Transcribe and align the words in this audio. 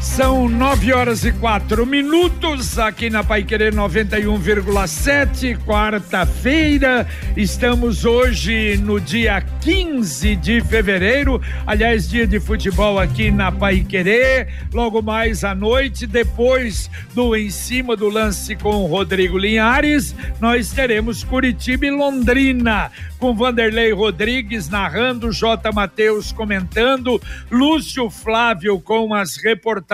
São 0.00 0.48
nove 0.48 0.92
horas 0.92 1.24
e 1.24 1.32
quatro 1.32 1.86
minutos 1.86 2.78
aqui 2.78 3.08
na 3.08 3.24
Pai 3.24 3.42
Querer 3.42 3.74
91,7, 3.74 5.58
quarta-feira. 5.64 7.06
Estamos 7.36 8.04
hoje 8.04 8.76
no 8.76 9.00
dia 9.00 9.40
15 9.40 10.36
de 10.36 10.60
fevereiro, 10.60 11.40
aliás, 11.66 12.08
dia 12.08 12.26
de 12.26 12.38
futebol 12.38 12.98
aqui 12.98 13.30
na 13.30 13.50
Pai 13.50 13.80
Querer. 13.80 14.48
Logo 14.72 15.00
mais 15.00 15.42
à 15.42 15.54
noite, 15.54 16.06
depois 16.06 16.90
do 17.14 17.34
em 17.34 17.50
cima 17.50 17.96
do 17.96 18.08
lance 18.08 18.54
com 18.54 18.84
o 18.84 18.86
Rodrigo 18.86 19.38
Linhares, 19.38 20.14
nós 20.40 20.70
teremos 20.70 21.24
Curitiba 21.24 21.86
e 21.86 21.90
Londrina 21.90 22.90
com 23.18 23.34
Vanderlei 23.34 23.92
Rodrigues 23.92 24.68
narrando, 24.68 25.32
J. 25.32 25.72
Matheus 25.72 26.32
comentando, 26.32 27.20
Lúcio 27.50 28.10
Flávio 28.10 28.78
com 28.78 29.14
as 29.14 29.36
reportagens 29.36 29.86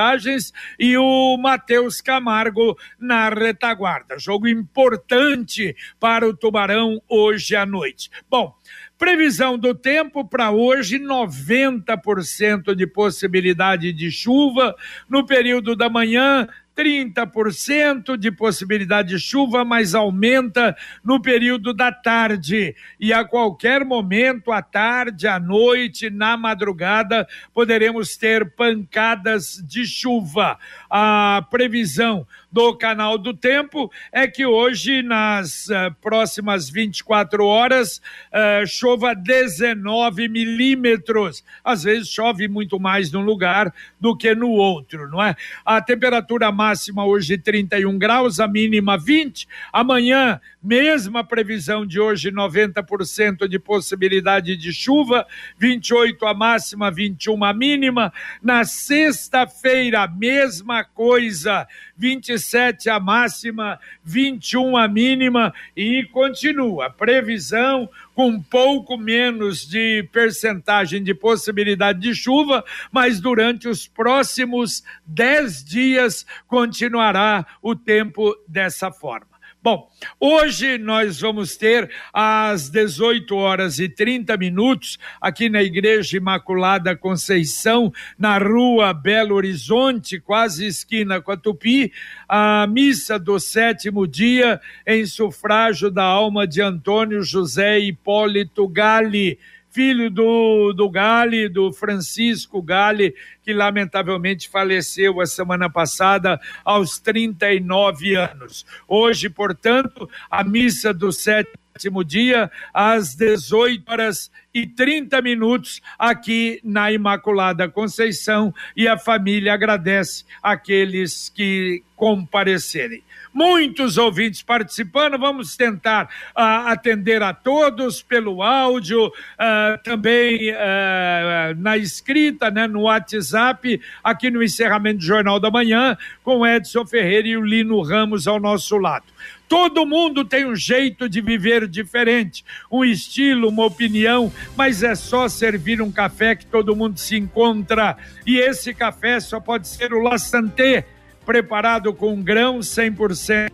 e 0.78 0.96
o 0.96 1.36
Matheus 1.36 2.00
Camargo 2.00 2.76
na 2.98 3.28
retaguarda. 3.28 4.18
Jogo 4.18 4.48
importante 4.48 5.76
para 6.00 6.28
o 6.28 6.36
Tubarão 6.36 7.00
hoje 7.08 7.54
à 7.54 7.64
noite. 7.64 8.10
Bom, 8.28 8.54
Previsão 9.02 9.58
do 9.58 9.74
tempo 9.74 10.24
para 10.24 10.52
hoje: 10.52 10.96
90% 10.96 12.72
de 12.72 12.86
possibilidade 12.86 13.92
de 13.92 14.12
chuva. 14.12 14.76
No 15.08 15.26
período 15.26 15.74
da 15.74 15.90
manhã, 15.90 16.46
30% 16.76 18.16
de 18.16 18.30
possibilidade 18.30 19.10
de 19.10 19.18
chuva, 19.18 19.64
mas 19.64 19.94
aumenta 19.94 20.76
no 21.04 21.20
período 21.20 21.72
da 21.72 21.92
tarde. 21.92 22.74
E 22.98 23.12
a 23.12 23.24
qualquer 23.24 23.84
momento, 23.84 24.50
à 24.50 24.62
tarde, 24.62 25.26
à 25.26 25.38
noite, 25.38 26.10
na 26.10 26.36
madrugada, 26.36 27.26
poderemos 27.52 28.16
ter 28.16 28.54
pancadas 28.54 29.62
de 29.66 29.84
chuva. 29.86 30.58
A 30.94 31.46
previsão 31.50 32.26
do 32.52 32.76
canal 32.76 33.16
do 33.16 33.32
tempo 33.32 33.90
é 34.12 34.26
que 34.26 34.44
hoje, 34.44 35.02
nas 35.02 35.68
uh, 35.68 35.90
próximas 36.02 36.68
24 36.68 37.46
horas, 37.46 37.96
uh, 38.30 38.66
chova 38.66 39.14
19 39.14 40.28
milímetros. 40.28 41.42
Às 41.64 41.84
vezes 41.84 42.10
chove 42.10 42.46
muito 42.46 42.78
mais 42.78 43.10
num 43.10 43.22
lugar 43.22 43.72
do 43.98 44.14
que 44.14 44.34
no 44.34 44.50
outro, 44.50 45.08
não 45.08 45.22
é? 45.22 45.34
A 45.64 45.80
temperatura 45.80 46.52
máxima 46.52 47.06
hoje 47.06 47.38
31 47.38 47.98
graus, 47.98 48.38
a 48.38 48.46
mínima 48.46 48.98
20. 48.98 49.48
Amanhã, 49.72 50.38
mesma 50.62 51.24
previsão 51.24 51.86
de 51.86 51.98
hoje, 51.98 52.30
90% 52.30 53.48
de 53.48 53.58
possibilidade 53.58 54.58
de 54.58 54.72
chuva, 54.74 55.26
28 55.56 56.26
a 56.26 56.34
máxima, 56.34 56.90
21 56.90 57.42
a 57.44 57.54
mínima. 57.54 58.12
Na 58.42 58.64
sexta-feira, 58.64 60.06
mesma 60.06 60.81
coisa, 60.84 61.66
27 61.96 62.90
a 62.90 63.00
máxima, 63.00 63.78
21 64.04 64.76
a 64.76 64.88
mínima 64.88 65.54
e 65.76 66.04
continua. 66.12 66.90
Previsão 66.90 67.88
com 68.14 68.40
pouco 68.40 68.96
menos 68.96 69.66
de 69.66 70.08
percentagem 70.12 71.02
de 71.02 71.14
possibilidade 71.14 72.00
de 72.00 72.14
chuva, 72.14 72.64
mas 72.90 73.20
durante 73.20 73.68
os 73.68 73.86
próximos 73.86 74.82
10 75.06 75.64
dias 75.64 76.26
continuará 76.46 77.46
o 77.62 77.74
tempo 77.74 78.36
dessa 78.46 78.90
forma. 78.90 79.31
Bom, 79.64 79.88
hoje 80.18 80.76
nós 80.76 81.20
vamos 81.20 81.56
ter 81.56 81.88
às 82.12 82.68
18 82.68 83.32
horas 83.36 83.78
e 83.78 83.88
30 83.88 84.36
minutos, 84.36 84.98
aqui 85.20 85.48
na 85.48 85.62
Igreja 85.62 86.16
Imaculada 86.16 86.96
Conceição, 86.96 87.92
na 88.18 88.38
rua 88.38 88.92
Belo 88.92 89.36
Horizonte, 89.36 90.18
quase 90.18 90.66
esquina 90.66 91.20
com 91.20 91.30
a 91.30 91.36
Tupi, 91.36 91.92
a 92.28 92.66
missa 92.66 93.20
do 93.20 93.38
sétimo 93.38 94.04
dia 94.04 94.60
em 94.84 95.06
sufrágio 95.06 95.92
da 95.92 96.02
alma 96.02 96.44
de 96.44 96.60
Antônio 96.60 97.22
José 97.22 97.78
Hipólito 97.78 98.66
Gali 98.66 99.38
filho 99.72 100.10
do, 100.10 100.72
do 100.74 100.88
Gale, 100.90 101.48
do 101.48 101.72
Francisco 101.72 102.60
Gale, 102.62 103.14
que 103.42 103.52
lamentavelmente 103.52 104.48
faleceu 104.48 105.20
a 105.20 105.26
semana 105.26 105.70
passada 105.70 106.38
aos 106.64 106.98
39 106.98 108.14
anos. 108.14 108.66
Hoje, 108.86 109.30
portanto, 109.30 110.08
a 110.30 110.44
missa 110.44 110.92
do 110.92 111.10
sétimo 111.10 111.61
dia, 112.04 112.50
às 112.72 113.14
18 113.14 113.90
horas 113.90 114.30
e 114.54 114.66
30 114.66 115.22
minutos, 115.22 115.80
aqui 115.98 116.60
na 116.62 116.92
Imaculada 116.92 117.68
Conceição, 117.68 118.54
e 118.76 118.86
a 118.86 118.98
família 118.98 119.54
agradece 119.54 120.24
aqueles 120.42 121.28
que 121.30 121.82
comparecerem 121.96 123.02
muitos 123.32 123.96
ouvintes 123.96 124.42
participando. 124.42 125.18
Vamos 125.18 125.56
tentar 125.56 126.04
uh, 126.36 126.68
atender 126.68 127.22
a 127.22 127.32
todos 127.32 128.02
pelo 128.02 128.42
áudio, 128.42 129.06
uh, 129.06 129.82
também 129.82 130.50
uh, 130.50 131.54
na 131.56 131.76
escrita, 131.76 132.50
né, 132.50 132.66
no 132.66 132.82
WhatsApp, 132.82 133.80
aqui 134.02 134.30
no 134.30 134.42
encerramento 134.42 134.98
do 134.98 135.04
Jornal 135.04 135.40
da 135.40 135.50
Manhã, 135.50 135.96
com 136.22 136.46
Edson 136.46 136.86
Ferreira 136.86 137.28
e 137.28 137.36
o 137.36 137.44
Lino 137.44 137.80
Ramos 137.82 138.26
ao 138.26 138.38
nosso 138.38 138.76
lado. 138.76 139.06
Todo 139.52 139.84
mundo 139.84 140.24
tem 140.24 140.46
um 140.46 140.56
jeito 140.56 141.10
de 141.10 141.20
viver 141.20 141.68
diferente, 141.68 142.42
um 142.70 142.82
estilo, 142.82 143.50
uma 143.50 143.66
opinião, 143.66 144.32
mas 144.56 144.82
é 144.82 144.94
só 144.94 145.28
servir 145.28 145.82
um 145.82 145.92
café 145.92 146.34
que 146.34 146.46
todo 146.46 146.74
mundo 146.74 146.98
se 146.98 147.18
encontra. 147.18 147.98
E 148.26 148.38
esse 148.38 148.72
café 148.72 149.20
só 149.20 149.38
pode 149.38 149.68
ser 149.68 149.92
o 149.92 150.00
La 150.00 150.16
Santé 150.16 150.86
preparado 151.26 151.92
com 151.92 152.22
grãos 152.22 152.66
100% 152.68 153.50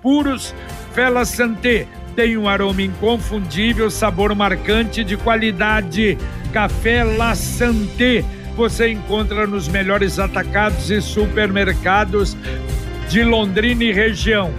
puros. 0.00 0.54
Fela 0.94 1.24
Santé 1.24 1.88
tem 2.14 2.36
um 2.36 2.48
aroma 2.48 2.82
inconfundível, 2.82 3.90
sabor 3.90 4.32
marcante 4.36 5.02
de 5.02 5.16
qualidade. 5.16 6.16
Café 6.52 7.02
La 7.02 7.34
Santé 7.34 8.24
você 8.54 8.92
encontra 8.92 9.48
nos 9.48 9.66
melhores 9.66 10.20
atacados 10.20 10.92
e 10.92 11.02
supermercados 11.02 12.36
de 13.08 13.24
Londrina 13.24 13.82
e 13.82 13.92
região. 13.92 14.54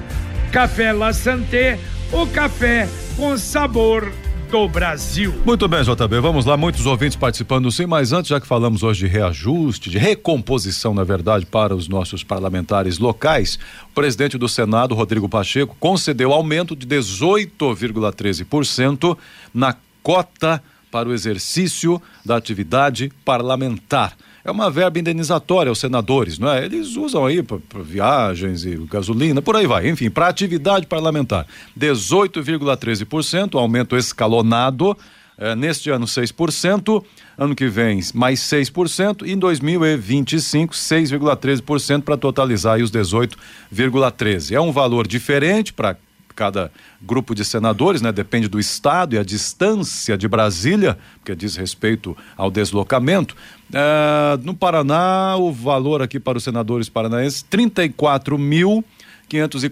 Café 0.51 0.91
La 0.91 1.13
Santé, 1.13 1.79
o 2.12 2.28
café 2.28 2.89
com 3.16 3.38
sabor 3.38 4.12
do 4.50 4.67
Brasil. 4.67 5.34
Muito 5.45 5.66
bem, 5.66 5.81
JB, 5.81 6.19
vamos 6.19 6.45
lá, 6.45 6.57
muitos 6.57 6.85
ouvintes 6.85 7.16
participando 7.16 7.72
sim, 7.72 7.85
mas 7.85 8.12
antes, 8.12 8.28
já 8.28 8.41
que 8.41 8.45
falamos 8.45 8.84
hoje 8.84 9.07
de 9.07 9.09
reajuste, 9.13 9.90
de 9.90 9.97
recomposição, 9.97 10.94
na 10.94 11.06
verdade, 11.06 11.45
para 11.45 11.73
os 11.73 11.88
nossos 11.88 12.22
parlamentares 12.22 13.00
locais, 13.00 13.57
o 13.90 13.94
presidente 13.94 14.38
do 14.38 14.50
Senado, 14.50 14.94
Rodrigo 14.94 15.29
Pacheco, 15.29 15.73
concedeu 15.79 16.34
aumento 16.34 16.75
de 16.75 16.85
18,13% 16.85 19.17
na 19.53 19.73
cota 20.03 20.61
para 20.91 21.07
o 21.07 21.13
exercício 21.13 22.01
da 22.25 22.35
atividade 22.35 23.09
parlamentar 23.23 24.17
é 24.44 24.52
uma 24.52 24.69
verba 24.69 25.00
indenizatória 25.00 25.69
aos 25.69 25.79
senadores, 25.79 26.40
não 26.40 26.52
é? 26.52 26.66
Eles 26.66 26.96
usam 26.96 27.25
aí 27.25 27.41
para 27.44 27.81
viagens 27.81 28.66
e 28.66 28.75
gasolina, 28.90 29.41
por 29.41 29.56
aí 29.56 29.68
vai. 29.68 29.90
Enfim, 29.90 30.09
para 30.09 30.28
atividade 30.28 30.88
parlamentar, 30.88 31.46
18,13%, 31.79 33.56
aumento 33.59 33.96
escalonado. 33.96 34.97
É, 35.38 35.56
neste 35.56 35.90
ano 35.90 36.06
6%, 36.06 37.03
ano 37.35 37.56
que 37.56 37.68
vem 37.68 38.00
mais 38.13 38.41
6% 38.41 39.25
e 39.25 39.31
em 39.31 39.38
2025 39.40 40.72
6,13% 40.75 42.03
para 42.03 42.16
totalizar 42.16 42.79
os 42.79 42.91
18,13. 42.91 44.52
É 44.52 44.62
um 44.62 44.72
valor 44.72 45.08
diferente 45.08 45.73
para 45.73 45.97
cada 46.33 46.72
grupo 47.01 47.35
de 47.35 47.43
senadores, 47.43 48.01
né? 48.01 48.11
Depende 48.11 48.47
do 48.47 48.59
estado 48.59 49.16
e 49.16 49.17
a 49.17 49.23
distância 49.23 50.17
de 50.17 50.28
Brasília, 50.28 50.97
porque 51.16 51.35
diz 51.35 51.55
respeito 51.55 52.16
ao 52.37 52.51
deslocamento. 52.51 53.35
É, 53.73 54.37
no 54.43 54.53
Paraná, 54.53 55.35
o 55.37 55.51
valor 55.51 56.01
aqui 56.01 56.19
para 56.19 56.37
os 56.37 56.43
senadores 56.43 56.89
paranaenses, 56.89 57.41
trinta 57.41 57.83
e 57.83 57.89
quatro 57.89 58.37
mil 58.37 58.83
quinhentos 59.31 59.63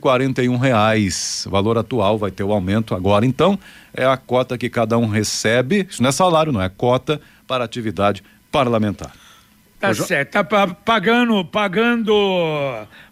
um 0.50 0.56
reais. 0.56 1.44
O 1.45 1.50
valor 1.50 1.77
atual 1.77 2.17
vai 2.17 2.31
ter 2.31 2.44
o 2.44 2.53
aumento 2.53 2.95
agora. 2.95 3.25
Então, 3.25 3.59
é 3.94 4.05
a 4.05 4.15
cota 4.15 4.57
que 4.57 4.69
cada 4.69 4.97
um 4.97 5.07
recebe. 5.07 5.85
Isso 5.89 6.01
não 6.01 6.07
é 6.07 6.13
salário, 6.13 6.53
não 6.53 6.62
é 6.62 6.69
cota 6.69 7.19
para 7.45 7.65
atividade 7.65 8.23
parlamentar. 8.50 9.12
Tá 9.79 9.93
certo, 9.93 10.31
tá 10.31 10.43
pagando, 10.43 11.45
pagando 11.45 12.13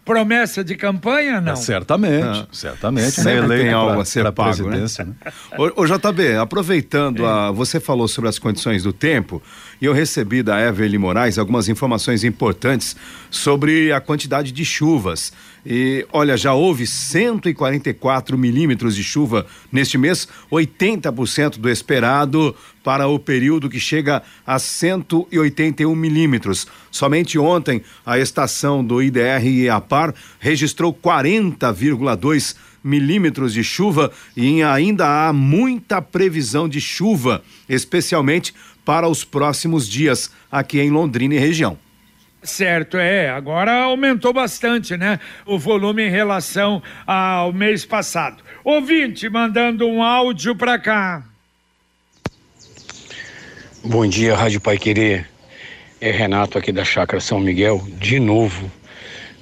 promessa 0.03 0.63
de 0.63 0.75
campanha, 0.75 1.39
não? 1.39 1.53
É, 1.53 1.55
certamente, 1.55 2.25
ah. 2.25 2.47
certamente. 2.51 3.11
Sempre 3.11 3.57
tem 3.59 3.71
algo 3.71 3.93
pra, 3.93 4.01
a 4.01 4.05
ser 4.05 4.31
pago, 4.31 4.69
né? 4.69 4.79
né? 4.79 5.15
ô, 5.57 5.81
ô, 5.81 5.85
JB, 5.85 6.35
aproveitando, 6.35 7.25
é. 7.25 7.29
a, 7.29 7.51
você 7.51 7.79
falou 7.79 8.07
sobre 8.07 8.29
as 8.29 8.37
condições 8.37 8.83
do 8.83 8.91
tempo 8.91 9.41
e 9.81 9.85
eu 9.85 9.94
recebi 9.94 10.41
da 10.41 10.59
Evelyn 10.59 10.97
Moraes 10.97 11.38
algumas 11.38 11.69
informações 11.69 12.24
importantes 12.24 12.95
sobre 13.29 13.91
a 13.91 14.01
quantidade 14.01 14.51
de 14.51 14.65
chuvas. 14.65 15.31
E 15.65 16.06
olha, 16.13 16.38
já 16.38 16.53
houve 16.53 16.88
144 16.88 18.38
milímetros 18.38 18.95
de 18.95 19.03
chuva 19.03 19.45
neste 19.71 19.97
mês, 19.97 20.27
80% 20.51 21.57
do 21.57 21.69
esperado 21.69 22.56
para 22.83 23.07
o 23.07 23.19
período 23.19 23.69
que 23.69 23.79
chega 23.79 24.24
a 24.45 24.57
181 24.57 25.94
milímetros. 25.94 26.68
Somente 26.89 27.38
ontem, 27.38 27.81
a 28.06 28.18
estação 28.18 28.83
do 28.83 29.01
IDR 29.01 29.45
e 29.45 29.69
APAR 29.69 30.13
registrou 30.39 30.94
40,2 30.94 32.56
milímetros 32.81 33.53
de 33.53 33.63
chuva 33.63 34.12
e 34.35 34.63
ainda 34.63 35.27
há 35.27 35.33
muita 35.33 36.01
previsão 36.01 36.69
de 36.69 36.79
chuva, 36.79 37.44
especialmente 37.68 38.53
para 38.88 39.06
os 39.06 39.25
próximos 39.25 39.86
dias 39.86 40.31
aqui 40.50 40.80
em 40.80 40.89
Londrina 40.89 41.36
e 41.36 41.38
região. 41.38 41.78
Certo, 42.42 42.95
é. 42.95 43.30
Agora 43.30 43.84
aumentou 43.84 44.31
bastante, 44.31 44.95
né? 44.95 45.19
O 45.45 45.60
volume 45.60 46.04
em 46.04 46.10
relação 46.10 46.81
ao 47.06 47.51
mês 47.51 47.86
passado. 47.86 48.42
Ouvinte 48.63 49.28
mandando 49.28 49.86
um 49.86 50.01
áudio 50.01 50.56
para 50.56 50.80
cá. 50.80 51.22
Bom 53.84 54.07
dia, 54.07 54.34
Rádio 54.38 54.62
Pai 54.62 54.78
Querer. 54.78 55.28
É 56.00 56.10
Renato 56.10 56.57
aqui 56.57 56.72
da 56.72 56.86
Chácara 56.86 57.19
São 57.19 57.42
Miguel, 57.42 57.86
de 58.00 58.22
novo. 58.22 58.72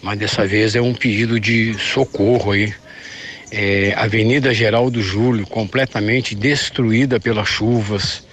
Mas 0.01 0.17
dessa 0.17 0.47
vez 0.47 0.75
é 0.75 0.81
um 0.81 0.95
pedido 0.95 1.39
de 1.39 1.75
socorro 1.75 2.51
aí. 2.51 2.73
É, 3.51 3.93
Avenida 3.95 4.51
Geraldo 4.55 5.03
Júlio, 5.03 5.45
completamente 5.45 6.33
destruída 6.33 7.19
pelas 7.19 7.47
chuvas. 7.47 8.24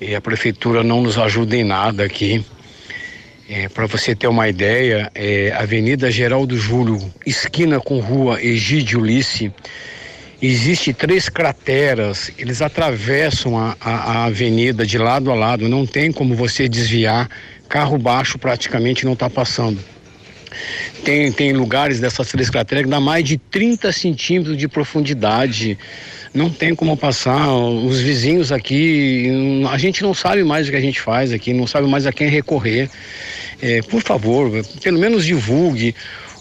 E 0.00 0.14
a 0.14 0.20
prefeitura 0.20 0.84
não 0.84 1.02
nos 1.02 1.18
ajuda 1.18 1.56
em 1.56 1.64
nada 1.64 2.04
aqui. 2.04 2.44
É, 3.48 3.68
Para 3.68 3.86
você 3.86 4.14
ter 4.14 4.28
uma 4.28 4.48
ideia, 4.48 5.10
é, 5.14 5.52
Avenida 5.52 6.10
Geraldo 6.10 6.56
Júlio, 6.56 6.98
esquina 7.26 7.80
com 7.80 7.98
rua 7.98 8.42
Egídio 8.42 9.00
Ulisses, 9.00 9.50
existe 10.40 10.92
três 10.92 11.28
crateras, 11.28 12.30
eles 12.38 12.62
atravessam 12.62 13.58
a, 13.58 13.76
a, 13.80 13.90
a, 13.90 14.24
avenida 14.26 14.86
de 14.86 14.98
lado 14.98 15.32
a 15.32 15.34
lado, 15.34 15.68
não 15.68 15.84
tem 15.84 16.12
como 16.12 16.34
você 16.34 16.68
desviar, 16.68 17.28
carro 17.68 17.98
baixo 17.98 18.38
praticamente 18.38 19.04
não 19.04 19.14
está 19.14 19.28
passando. 19.28 19.80
Tem, 21.04 21.32
tem 21.32 21.52
lugares 21.52 22.00
dessas 22.00 22.28
três 22.28 22.50
crateras 22.50 22.84
que 22.84 22.90
dá 22.90 23.00
mais 23.00 23.24
de 23.24 23.38
30 23.38 23.92
centímetros 23.92 24.56
de 24.56 24.68
profundidade 24.68 25.78
não 26.38 26.48
tem 26.48 26.74
como 26.74 26.96
passar. 26.96 27.52
Os 27.52 28.00
vizinhos 28.00 28.52
aqui, 28.52 29.28
a 29.70 29.76
gente 29.76 30.02
não 30.02 30.14
sabe 30.14 30.44
mais 30.44 30.68
o 30.68 30.70
que 30.70 30.76
a 30.76 30.80
gente 30.80 31.00
faz 31.00 31.32
aqui, 31.32 31.52
não 31.52 31.66
sabe 31.66 31.88
mais 31.88 32.06
a 32.06 32.12
quem 32.12 32.28
recorrer. 32.28 32.88
É, 33.60 33.82
por 33.82 34.00
favor, 34.00 34.50
pelo 34.80 34.98
menos 34.98 35.26
divulgue 35.26 35.94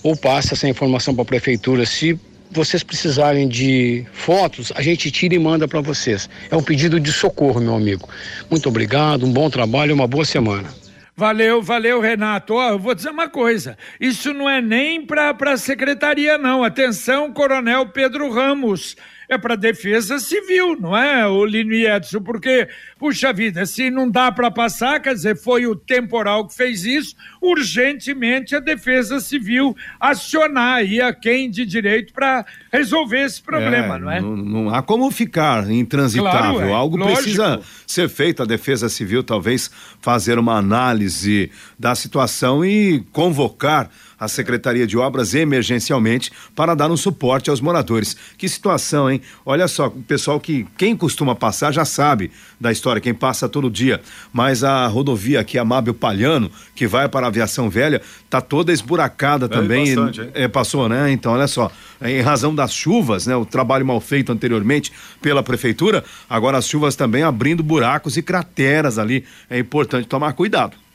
ou 0.04 0.16
passe 0.16 0.54
essa 0.54 0.70
informação 0.70 1.16
para 1.16 1.24
a 1.24 1.26
prefeitura. 1.26 1.86
Se 1.86 2.18
vocês 2.52 2.84
precisarem 2.84 3.48
de 3.48 4.06
fotos, 4.14 4.72
a 4.76 4.82
gente 4.82 5.10
tira 5.10 5.34
e 5.34 5.40
manda 5.40 5.68
para 5.68 5.82
vocês. 5.82 6.30
É 6.50 6.56
um 6.56 6.64
pedido 6.64 7.00
de 7.00 7.12
socorro, 7.12 7.60
meu 7.60 7.76
amigo. 7.76 8.08
Muito 8.50 8.70
obrigado, 8.70 9.26
um 9.26 9.34
bom 9.34 9.50
trabalho 9.50 9.94
uma 9.94 10.08
boa 10.08 10.24
semana. 10.24 10.70
Valeu, 11.16 11.64
valeu, 11.64 12.00
Renato. 12.00 12.54
Ó, 12.54 12.70
eu 12.70 12.80
vou 12.80 12.94
dizer 12.94 13.10
uma 13.10 13.28
coisa: 13.28 13.76
isso 14.00 14.32
não 14.32 14.48
é 14.48 14.62
nem 14.62 15.04
para 15.04 15.34
a 15.52 15.58
secretaria, 15.58 16.38
não. 16.38 16.64
Atenção, 16.64 17.34
Coronel 17.34 17.88
Pedro 17.88 18.32
Ramos 18.32 18.96
é 19.30 19.38
para 19.38 19.56
defesa 19.56 20.20
civil, 20.20 20.80
não 20.80 20.96
é, 20.96 21.28
o 21.28 21.46
Lino 21.46 21.74
Edson? 21.74 22.22
Porque, 22.22 22.68
puxa 22.98 23.34
vida, 23.34 23.66
se 23.66 23.90
não 23.90 24.10
dá 24.10 24.32
para 24.32 24.50
passar, 24.50 25.00
quer 25.02 25.14
dizer, 25.14 25.38
foi 25.38 25.68
o 25.68 25.76
temporal 25.76 26.48
que 26.48 26.56
fez 26.56 26.86
isso, 26.86 27.16
urgentemente 27.42 28.56
a 28.56 28.60
defesa 28.60 29.20
civil 29.20 29.76
acionar 30.00 30.78
aí 30.78 31.02
a 31.02 31.14
quem 31.14 31.50
de 31.50 31.66
direito 31.66 32.14
para 32.14 32.46
resolver 32.72 33.24
esse 33.24 33.42
problema, 33.42 33.96
é, 33.96 34.00
não 34.00 34.12
é? 34.12 34.22
Não, 34.22 34.38
não, 34.38 34.76
há 34.76 34.82
como 34.82 35.10
ficar 35.12 35.70
intransitável. 35.70 36.54
Claro, 36.56 36.70
é, 36.70 36.74
Algo 36.74 36.98
lógico. 36.98 37.22
precisa 37.22 37.62
ser 37.86 38.10
feito. 38.10 38.44
A 38.44 38.46
defesa 38.46 38.90
civil 38.90 39.24
talvez 39.24 39.70
fazer 40.00 40.38
uma 40.40 40.58
análise 40.58 41.52
da 41.78 41.96
situação 41.96 42.64
e 42.64 43.04
convocar 43.12 43.90
a 44.20 44.28
Secretaria 44.28 44.88
de 44.88 44.98
Obras 44.98 45.34
emergencialmente 45.34 46.32
para 46.56 46.76
dar 46.76 46.90
um 46.90 46.98
suporte 46.98 47.50
aos 47.50 47.62
moradores. 47.62 48.16
Que 48.38 48.50
situação, 48.50 49.10
hein? 49.10 49.22
Olha 49.46 49.68
só, 49.68 49.88
o 49.88 50.04
pessoal 50.04 50.40
que 50.40 50.66
quem 50.78 50.96
costuma 50.96 51.36
passar 51.36 51.72
já 51.72 51.86
sabe 51.86 52.32
da 52.60 52.72
história, 52.72 53.02
quem 53.02 53.14
passa 53.14 53.48
todo 53.48 53.70
dia, 53.70 54.02
mas 54.34 54.64
a 54.64 54.88
rodovia 54.88 55.40
aqui 55.40 55.58
Amável 55.58 55.94
Palhano, 55.94 56.52
que 56.76 56.88
vai 56.88 57.08
para 57.08 57.28
a 57.28 57.30
Aviação 57.30 57.70
Velha, 57.70 58.02
tá 58.30 58.42
toda 58.42 58.74
esburacada 58.74 59.46
é 59.46 59.50
também. 59.50 59.96
Bastante, 59.96 60.30
é, 60.34 60.48
passou, 60.48 60.90
né? 60.90 61.12
Então, 61.12 61.34
olha 61.34 61.48
só, 61.48 61.72
em 62.02 62.22
razão 62.22 62.54
das 62.54 62.74
chuvas, 62.74 63.28
né, 63.28 63.36
o 63.36 63.46
trabalho 63.46 63.86
mal 63.86 64.00
feito 64.00 64.32
anteriormente 64.32 64.92
pela 65.22 65.44
prefeitura, 65.44 66.04
agora 66.30 66.58
as 66.58 66.68
chuvas 66.68 66.96
também 66.96 67.24
abrindo 67.24 67.62
buracos 67.64 68.18
e 68.18 68.22
crateras 68.22 68.98
ali. 68.98 69.24
É 69.50 69.60
importante 69.60 70.08
tomar 70.08 70.34
cuidado. 70.34 70.87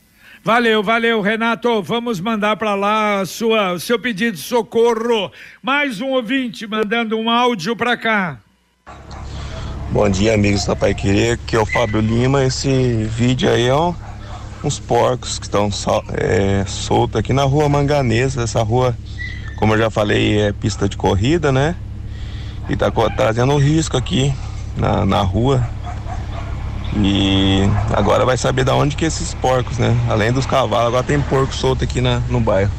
Valeu, 0.45 0.83
valeu, 0.83 1.21
Renato. 1.21 1.81
Vamos 1.85 2.19
mandar 2.19 2.57
para 2.57 2.75
lá 2.75 3.25
sua, 3.25 3.75
o 3.75 3.79
seu 3.79 3.97
pedido 3.97 4.37
de 4.37 4.43
socorro. 4.43 5.31
Mais 5.63 6.01
um 6.01 6.09
ouvinte 6.09 6.67
mandando 6.67 7.17
um 7.17 7.31
áudio 7.31 7.77
para 7.77 7.97
cá. 7.97 8.41
Bom 9.93 10.09
dia, 10.09 10.35
amigos 10.35 10.67
da 10.67 10.75
Pai 10.75 10.95
Querer. 10.95 11.35
Aqui 11.35 11.55
é 11.55 11.61
o 11.61 11.65
Fábio 11.65 12.01
Lima. 12.01 12.43
Esse 12.43 13.05
vídeo 13.05 13.49
aí 13.49 13.69
é 13.69 13.77
um, 13.77 13.95
uns 14.65 14.81
porcos 14.81 15.39
que 15.39 15.45
estão 15.45 15.71
é, 16.15 16.65
soltos 16.67 17.21
aqui 17.21 17.33
na 17.33 17.45
rua 17.45 17.69
Manganesa. 17.69 18.43
Essa 18.43 18.65
rua, 18.65 18.99
como 19.61 19.75
eu 19.75 19.79
já 19.79 19.91
falei, 19.91 20.41
é 20.41 20.53
pista 20.53 20.89
de 20.89 20.97
corrida, 20.97 21.53
né? 21.53 21.77
E 22.69 22.75
tá 22.75 22.91
trazendo 23.17 23.57
risco 23.59 23.97
aqui 23.97 24.35
na, 24.77 25.07
na 25.07 25.21
rua 25.21 25.65
e 26.97 27.63
agora 27.95 28.25
vai 28.25 28.37
saber 28.37 28.65
da 28.65 28.75
onde 28.75 28.97
que 28.97 29.05
esses 29.05 29.33
porcos, 29.35 29.79
né? 29.79 29.97
Além 30.09 30.33
dos 30.33 30.45
cavalos, 30.45 30.89
agora 30.89 31.03
tem 31.03 31.21
porco 31.23 31.55
solto 31.55 31.85
aqui 31.85 32.01
na, 32.01 32.21
no 32.29 32.41
bairro. 32.41 32.71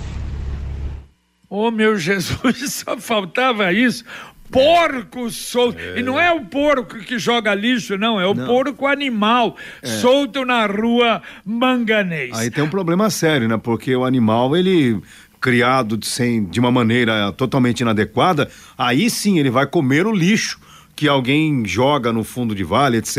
Ô 1.49 1.67
oh, 1.67 1.71
meu 1.71 1.97
Jesus, 1.97 2.73
só 2.85 2.97
faltava 2.97 3.71
isso. 3.71 4.03
Porco 4.51 5.31
solto. 5.31 5.79
É. 5.79 5.99
E 5.99 6.03
não 6.03 6.19
é 6.19 6.31
o 6.31 6.45
porco 6.45 6.99
que 6.99 7.17
joga 7.17 7.55
lixo, 7.55 7.97
não, 7.97 8.21
é 8.21 8.27
o 8.27 8.35
não. 8.35 8.45
porco 8.45 8.85
animal 8.85 9.55
é. 9.81 9.87
solto 9.87 10.45
na 10.45 10.67
rua 10.67 11.21
Manganês. 11.43 12.37
Aí 12.37 12.51
tem 12.51 12.63
um 12.63 12.69
problema 12.69 13.09
sério, 13.09 13.47
né? 13.47 13.57
Porque 13.57 13.95
o 13.95 14.05
animal, 14.05 14.55
ele 14.55 15.01
criado 15.41 15.97
de, 15.97 16.07
sem, 16.07 16.45
de 16.45 16.59
uma 16.59 16.71
maneira 16.71 17.33
totalmente 17.33 17.81
inadequada, 17.81 18.49
aí 18.77 19.09
sim 19.09 19.39
ele 19.39 19.49
vai 19.49 19.65
comer 19.65 20.07
o 20.07 20.11
lixo 20.11 20.59
que 20.95 21.07
alguém 21.07 21.65
joga 21.65 22.13
no 22.13 22.23
fundo 22.23 22.53
de 22.55 22.63
vale, 22.63 22.97
etc., 22.97 23.17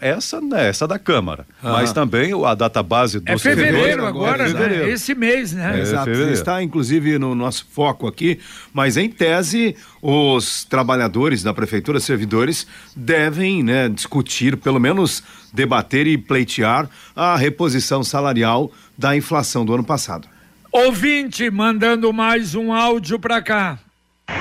Essa, 0.00 0.40
né, 0.40 0.68
essa 0.68 0.86
da 0.86 0.98
Câmara. 0.98 1.46
Ah. 1.62 1.72
Mas 1.72 1.92
também 1.92 2.32
a 2.44 2.54
data 2.54 2.82
base 2.82 3.20
do 3.20 3.30
É 3.30 3.38
fevereiro 3.38 4.04
agora, 4.04 4.44
é 4.44 4.46
fevereiro. 4.48 4.86
Né? 4.86 4.92
Esse 4.92 5.14
mês, 5.14 5.52
né? 5.52 5.78
É, 5.78 5.80
Exato. 5.80 6.10
Está, 6.10 6.62
inclusive, 6.62 7.18
no 7.18 7.34
nosso 7.34 7.66
foco 7.70 8.06
aqui, 8.06 8.40
mas 8.72 8.96
em 8.96 9.08
tese, 9.08 9.76
os 10.02 10.64
trabalhadores 10.64 11.42
da 11.42 11.54
prefeitura, 11.54 12.00
servidores, 12.00 12.66
devem 12.96 13.62
né, 13.62 13.88
discutir, 13.88 14.56
pelo 14.56 14.80
menos 14.80 15.22
debater 15.52 16.06
e 16.06 16.18
pleitear 16.18 16.88
a 17.14 17.36
reposição 17.36 18.02
salarial 18.02 18.70
da 18.98 19.16
inflação 19.16 19.64
do 19.64 19.74
ano 19.74 19.84
passado. 19.84 20.28
Ouvinte 20.72 21.50
mandando 21.50 22.12
mais 22.12 22.54
um 22.54 22.72
áudio 22.72 23.18
para 23.18 23.40
cá. 23.40 23.78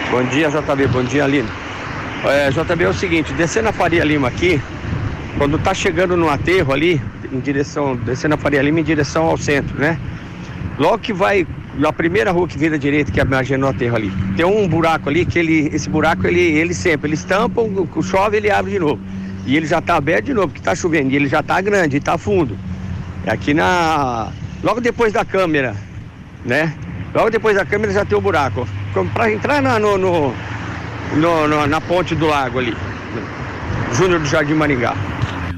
Bom 0.10 0.24
dia, 0.26 0.50
JB. 0.50 0.88
Bom 0.88 1.04
dia, 1.04 1.24
Aline. 1.24 1.48
É, 2.26 2.50
JB 2.50 2.84
é 2.84 2.90
o 2.90 2.94
seguinte, 2.94 3.32
descendo 3.34 3.70
a 3.70 3.72
Faria 3.72 4.04
Lima 4.04 4.28
aqui, 4.28 4.60
quando 5.38 5.60
tá 5.60 5.74
chegando 5.74 6.16
no 6.16 6.30
aterro 6.30 6.74
ali, 6.74 7.02
em 7.32 7.40
direção, 7.40 7.96
descendo 7.96 8.36
a 8.36 8.38
Faria 8.38 8.62
Lima 8.62 8.80
em 8.80 8.84
direção 8.84 9.26
ao 9.26 9.38
centro, 9.38 9.78
né? 9.78 10.00
Logo 10.78 10.98
que 11.00 11.14
vai, 11.14 11.46
na 11.78 11.92
primeira 11.92 12.32
rua 12.32 12.48
que 12.48 12.58
vira 12.58 12.78
direita, 12.78 13.12
que 13.12 13.20
é 13.20 13.24
a 13.24 13.26
margem 13.26 13.58
no 13.58 13.68
aterro 13.68 13.96
ali, 13.96 14.12
tem 14.36 14.46
um 14.46 14.68
buraco 14.68 15.10
ali 15.10 15.26
que 15.26 15.40
ele, 15.40 15.70
esse 15.74 15.90
buraco 15.90 16.26
ele, 16.28 16.42
ele 16.42 16.74
sempre, 16.74 17.08
ele 17.08 17.16
estampa, 17.16 17.62
chove 18.02 18.38
ele 18.38 18.50
abre 18.50 18.72
de 18.72 18.80
novo. 18.80 19.00
E 19.46 19.56
ele 19.56 19.68
já 19.68 19.80
tá 19.80 19.96
aberto 19.96 20.26
de 20.26 20.34
novo, 20.34 20.48
porque 20.48 20.62
tá 20.62 20.74
chovendo, 20.74 21.12
e 21.12 21.16
ele 21.16 21.28
já 21.28 21.44
tá 21.44 21.62
grande, 21.62 22.00
tá 22.00 22.18
fundo. 22.18 22.58
É 23.26 23.32
aqui 23.32 23.54
na. 23.54 24.30
Logo 24.64 24.82
depois 24.82 25.14
da 25.14 25.24
câmera, 25.24 25.76
né? 26.44 26.74
Logo 27.14 27.30
depois 27.30 27.56
da 27.56 27.66
câmera 27.66 27.94
já 27.94 28.04
tem 28.04 28.18
o 28.18 28.22
buraco. 28.22 28.68
Para 29.14 29.32
entrar 29.32 29.62
na, 29.62 29.78
no, 29.78 29.98
no, 29.98 30.34
no, 31.16 31.68
na 31.68 31.82
ponte 31.82 32.16
do 32.16 32.26
lago 32.26 32.60
ali. 32.60 32.76
Júnior 33.94 34.20
do 34.20 34.26
Jardim 34.26 34.54
Maringá. 34.54 34.96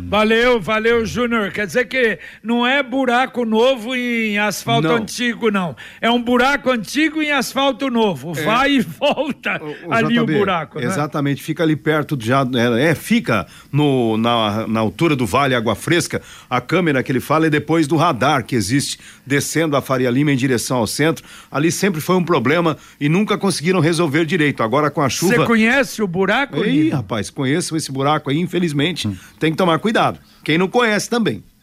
Valeu, 0.09 0.61
valeu, 0.61 1.05
Júnior. 1.05 1.51
Quer 1.51 1.67
dizer 1.67 1.85
que 1.85 2.17
não 2.41 2.65
é 2.65 2.81
buraco 2.81 3.43
novo 3.43 3.93
em 3.93 4.37
asfalto 4.39 4.87
não. 4.87 4.95
antigo, 4.95 5.51
não. 5.51 5.75
É 5.99 6.09
um 6.09 6.21
buraco 6.21 6.71
antigo 6.71 7.21
em 7.21 7.31
asfalto 7.31 7.89
novo. 7.89 8.31
É. 8.37 8.41
Vai 8.41 8.71
e 8.71 8.79
volta 8.79 9.61
o, 9.61 9.89
o 9.89 9.91
ali 9.93 10.15
JB, 10.15 10.19
o 10.21 10.37
buraco. 10.39 10.79
Né? 10.79 10.85
Exatamente, 10.85 11.43
fica 11.43 11.61
ali 11.61 11.75
perto 11.75 12.17
já. 12.19 12.47
É, 12.55 12.91
é, 12.91 12.95
fica 12.95 13.45
no, 13.69 14.15
na, 14.15 14.65
na 14.65 14.79
altura 14.79 15.13
do 15.13 15.25
Vale 15.25 15.53
Água 15.53 15.75
Fresca. 15.75 16.21
A 16.49 16.61
câmera 16.61 17.03
que 17.03 17.11
ele 17.11 17.19
fala 17.19 17.47
é 17.47 17.49
depois 17.49 17.85
do 17.85 17.97
radar 17.97 18.45
que 18.45 18.55
existe 18.55 18.97
descendo 19.27 19.75
a 19.75 19.81
Faria 19.81 20.09
Lima 20.09 20.31
em 20.31 20.37
direção 20.37 20.77
ao 20.77 20.87
centro. 20.87 21.25
Ali 21.51 21.71
sempre 21.71 21.99
foi 22.01 22.15
um 22.15 22.23
problema 22.23 22.77
e 22.99 23.09
nunca 23.09 23.37
conseguiram 23.37 23.79
resolver 23.79 24.25
direito. 24.25 24.63
Agora 24.63 24.89
com 24.89 25.01
a 25.01 25.09
chuva. 25.09 25.35
Você 25.35 25.45
conhece 25.45 26.01
o 26.01 26.07
buraco? 26.07 26.63
Ih, 26.65 26.89
rapaz, 26.89 27.29
conheço 27.29 27.75
esse 27.75 27.91
buraco 27.91 28.29
aí, 28.29 28.39
infelizmente. 28.39 29.07
Hum. 29.07 29.15
Tem 29.39 29.51
que 29.51 29.57
tomar 29.57 29.79
cuidado 29.79 29.97
cuidado. 29.97 30.19
Quem 30.43 30.57
não 30.57 30.67
conhece 30.67 31.09
também. 31.09 31.43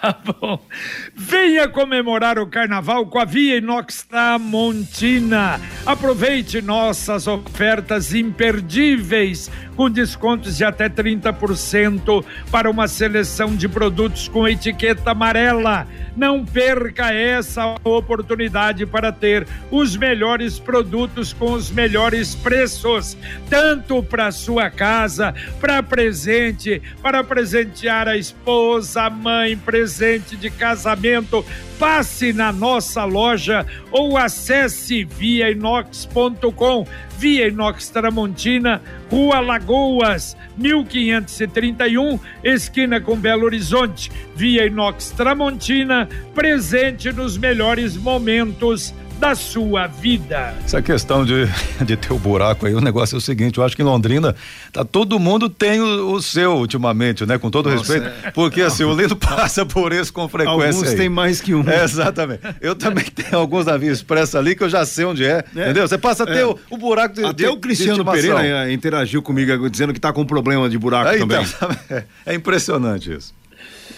Tá 0.00 0.16
bom. 0.24 0.64
Venha 1.12 1.68
comemorar 1.68 2.38
o 2.38 2.46
carnaval 2.46 3.04
com 3.06 3.18
a 3.18 3.24
Via 3.24 3.58
Inox 3.58 4.04
Tramontina. 4.04 5.60
Aproveite 5.84 6.62
nossas 6.62 7.26
ofertas 7.26 8.14
imperdíveis 8.14 9.50
com 9.76 9.90
descontos 9.90 10.56
de 10.56 10.64
até 10.64 10.88
30% 10.88 12.24
para 12.50 12.70
uma 12.70 12.88
seleção 12.88 13.54
de 13.54 13.68
produtos 13.68 14.26
com 14.26 14.48
etiqueta 14.48 15.10
amarela. 15.10 15.86
Não 16.16 16.44
perca 16.44 17.12
essa 17.12 17.74
oportunidade 17.84 18.86
para 18.86 19.12
ter 19.12 19.46
os 19.70 19.96
melhores 19.96 20.58
produtos 20.58 21.34
com 21.34 21.52
os 21.52 21.70
melhores 21.70 22.34
preços, 22.34 23.16
tanto 23.50 24.02
para 24.02 24.32
sua 24.32 24.70
casa, 24.70 25.34
para 25.60 25.82
presente, 25.82 26.80
para 27.02 27.22
presentear 27.22 28.08
a 28.08 28.16
esposa, 28.16 29.02
a 29.02 29.10
mãe, 29.10 29.58
presente 29.58 30.36
de 30.36 30.48
casamento. 30.48 31.44
Passe 31.78 32.32
na 32.32 32.52
nossa 32.52 33.04
loja 33.04 33.66
ou 33.90 34.16
acesse 34.16 35.04
viainox.com 35.04 36.86
Via 37.18 37.48
Inox 37.48 37.88
Tramontina, 37.88 38.82
Rua 39.10 39.40
Lagoas, 39.40 40.36
1531, 40.58 42.18
esquina 42.44 43.00
com 43.00 43.16
Belo 43.16 43.46
Horizonte. 43.46 44.12
Via 44.34 44.66
Inox 44.66 45.12
Tramontina, 45.12 46.08
presente 46.34 47.10
nos 47.12 47.38
melhores 47.38 47.96
momentos 47.96 48.94
da 49.18 49.34
sua 49.34 49.86
vida. 49.86 50.54
Essa 50.64 50.82
questão 50.82 51.24
de, 51.24 51.46
de 51.84 51.96
ter 51.96 52.12
o 52.12 52.18
buraco 52.18 52.66
aí, 52.66 52.74
o 52.74 52.80
negócio 52.80 53.16
é 53.16 53.18
o 53.18 53.20
seguinte, 53.20 53.58
eu 53.58 53.64
acho 53.64 53.74
que 53.74 53.82
em 53.82 53.84
Londrina 53.84 54.34
tá, 54.72 54.84
todo 54.84 55.18
mundo 55.18 55.48
tem 55.48 55.80
o, 55.80 56.12
o 56.12 56.22
seu 56.22 56.52
ultimamente, 56.52 57.24
né? 57.24 57.38
Com 57.38 57.50
todo 57.50 57.70
Nossa, 57.70 57.94
respeito, 57.94 58.26
é. 58.26 58.30
porque 58.30 58.60
assim, 58.62 58.84
o 58.84 58.94
Lindo 58.94 59.16
passa 59.16 59.64
por 59.64 59.92
isso 59.92 60.12
com 60.12 60.28
frequência 60.28 60.66
Alguns 60.66 60.88
aí. 60.88 60.96
tem 60.96 61.08
mais 61.08 61.40
que 61.40 61.54
um. 61.54 61.68
É, 61.68 61.84
exatamente. 61.84 62.40
Eu 62.60 62.74
também 62.74 63.04
tenho 63.04 63.38
alguns 63.38 63.66
navios 63.66 63.98
expressos 63.98 64.34
ali 64.34 64.54
que 64.54 64.62
eu 64.62 64.68
já 64.68 64.84
sei 64.84 65.04
onde 65.04 65.24
é, 65.24 65.44
é. 65.54 65.62
entendeu? 65.62 65.88
Você 65.88 65.98
passa 65.98 66.24
a 66.24 66.26
ter 66.26 66.38
é. 66.38 66.46
o, 66.46 66.58
o, 66.70 66.76
buraco 66.76 67.14
de 67.14 67.24
Até 67.24 67.44
de, 67.44 67.46
o 67.46 67.56
Cristiano 67.56 68.04
Pereira 68.04 68.46
é, 68.46 68.72
interagiu 68.72 69.22
comigo 69.22 69.68
dizendo 69.70 69.92
que 69.92 70.00
tá 70.00 70.12
com 70.12 70.24
problema 70.24 70.68
de 70.68 70.78
buraco 70.78 71.10
aí, 71.10 71.18
também. 71.18 71.42
Então, 71.42 71.68
é 72.26 72.34
impressionante 72.34 73.12
isso. 73.12 73.34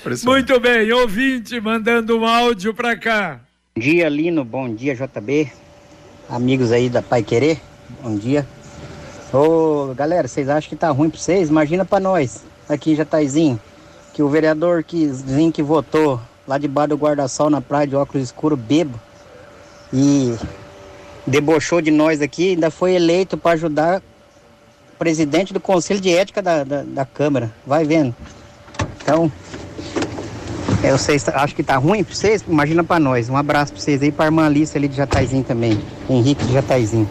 Impressionante. 0.01 0.49
Muito 0.49 0.61
bem, 0.61 0.93
ouvinte 0.93 1.61
mandando 1.61 2.19
um 2.19 2.27
áudio 2.27 2.73
para 2.73 2.97
cá. 2.97 3.41
Bom 3.79 3.83
dia, 3.83 4.09
Lino. 4.09 4.45
Bom 4.45 4.75
dia, 4.75 4.93
JB. 4.93 5.53
Amigos 6.29 6.73
aí 6.73 6.91
da 6.91 7.01
Pai 7.01 7.23
Querer. 7.23 7.61
Bom 8.03 8.17
dia. 8.17 8.45
Ô, 9.33 9.95
galera, 9.95 10.27
vocês 10.27 10.49
acham 10.49 10.69
que 10.69 10.75
tá 10.75 10.91
ruim 10.91 11.09
pra 11.09 11.21
vocês? 11.21 11.49
Imagina 11.49 11.85
pra 11.85 12.01
nós, 12.01 12.43
aqui 12.69 12.91
em 12.91 12.97
Jataizinho, 12.97 13.61
que 14.13 14.21
o 14.21 14.29
vereador 14.29 14.83
que, 14.83 15.09
que 15.55 15.63
votou 15.63 16.21
lá 16.45 16.59
debaixo 16.59 16.89
do 16.89 16.97
guarda-sol 16.97 17.49
na 17.49 17.61
praia 17.61 17.87
de 17.87 17.95
óculos 17.95 18.25
escuro, 18.25 18.57
bebo, 18.57 18.99
e 19.93 20.35
debochou 21.25 21.81
de 21.81 21.93
nós 21.93 22.21
aqui, 22.21 22.55
ainda 22.55 22.73
foi 22.73 22.95
eleito 22.95 23.39
para 23.39 23.53
ajudar 23.53 24.03
o 24.93 24.99
presidente 24.99 25.53
do 25.55 25.61
Conselho 25.61 26.01
de 26.01 26.13
Ética 26.13 26.43
da, 26.43 26.65
da, 26.65 26.83
da 26.83 27.05
Câmara. 27.05 27.55
Vai 27.65 27.85
vendo. 27.85 28.13
Então, 29.01 29.31
eu 30.83 30.97
sei, 30.97 31.17
acho 31.35 31.55
que 31.55 31.63
tá 31.63 31.77
ruim 31.77 32.05
pra 32.05 32.15
vocês, 32.15 32.45
imagina 32.47 32.85
pra 32.85 32.99
nós. 32.99 33.29
Um 33.29 33.37
abraço 33.37 33.73
pra 33.73 33.81
vocês 33.81 34.03
aí, 34.03 34.13
pra 34.13 34.27
irmã 34.27 34.47
Alice 34.47 34.77
ali 34.77 34.89
de 34.89 34.97
Jataizinho 34.97 35.45
também. 35.45 35.79
Henrique 36.09 36.45
de 36.45 36.53
Jataizinho. 36.53 37.09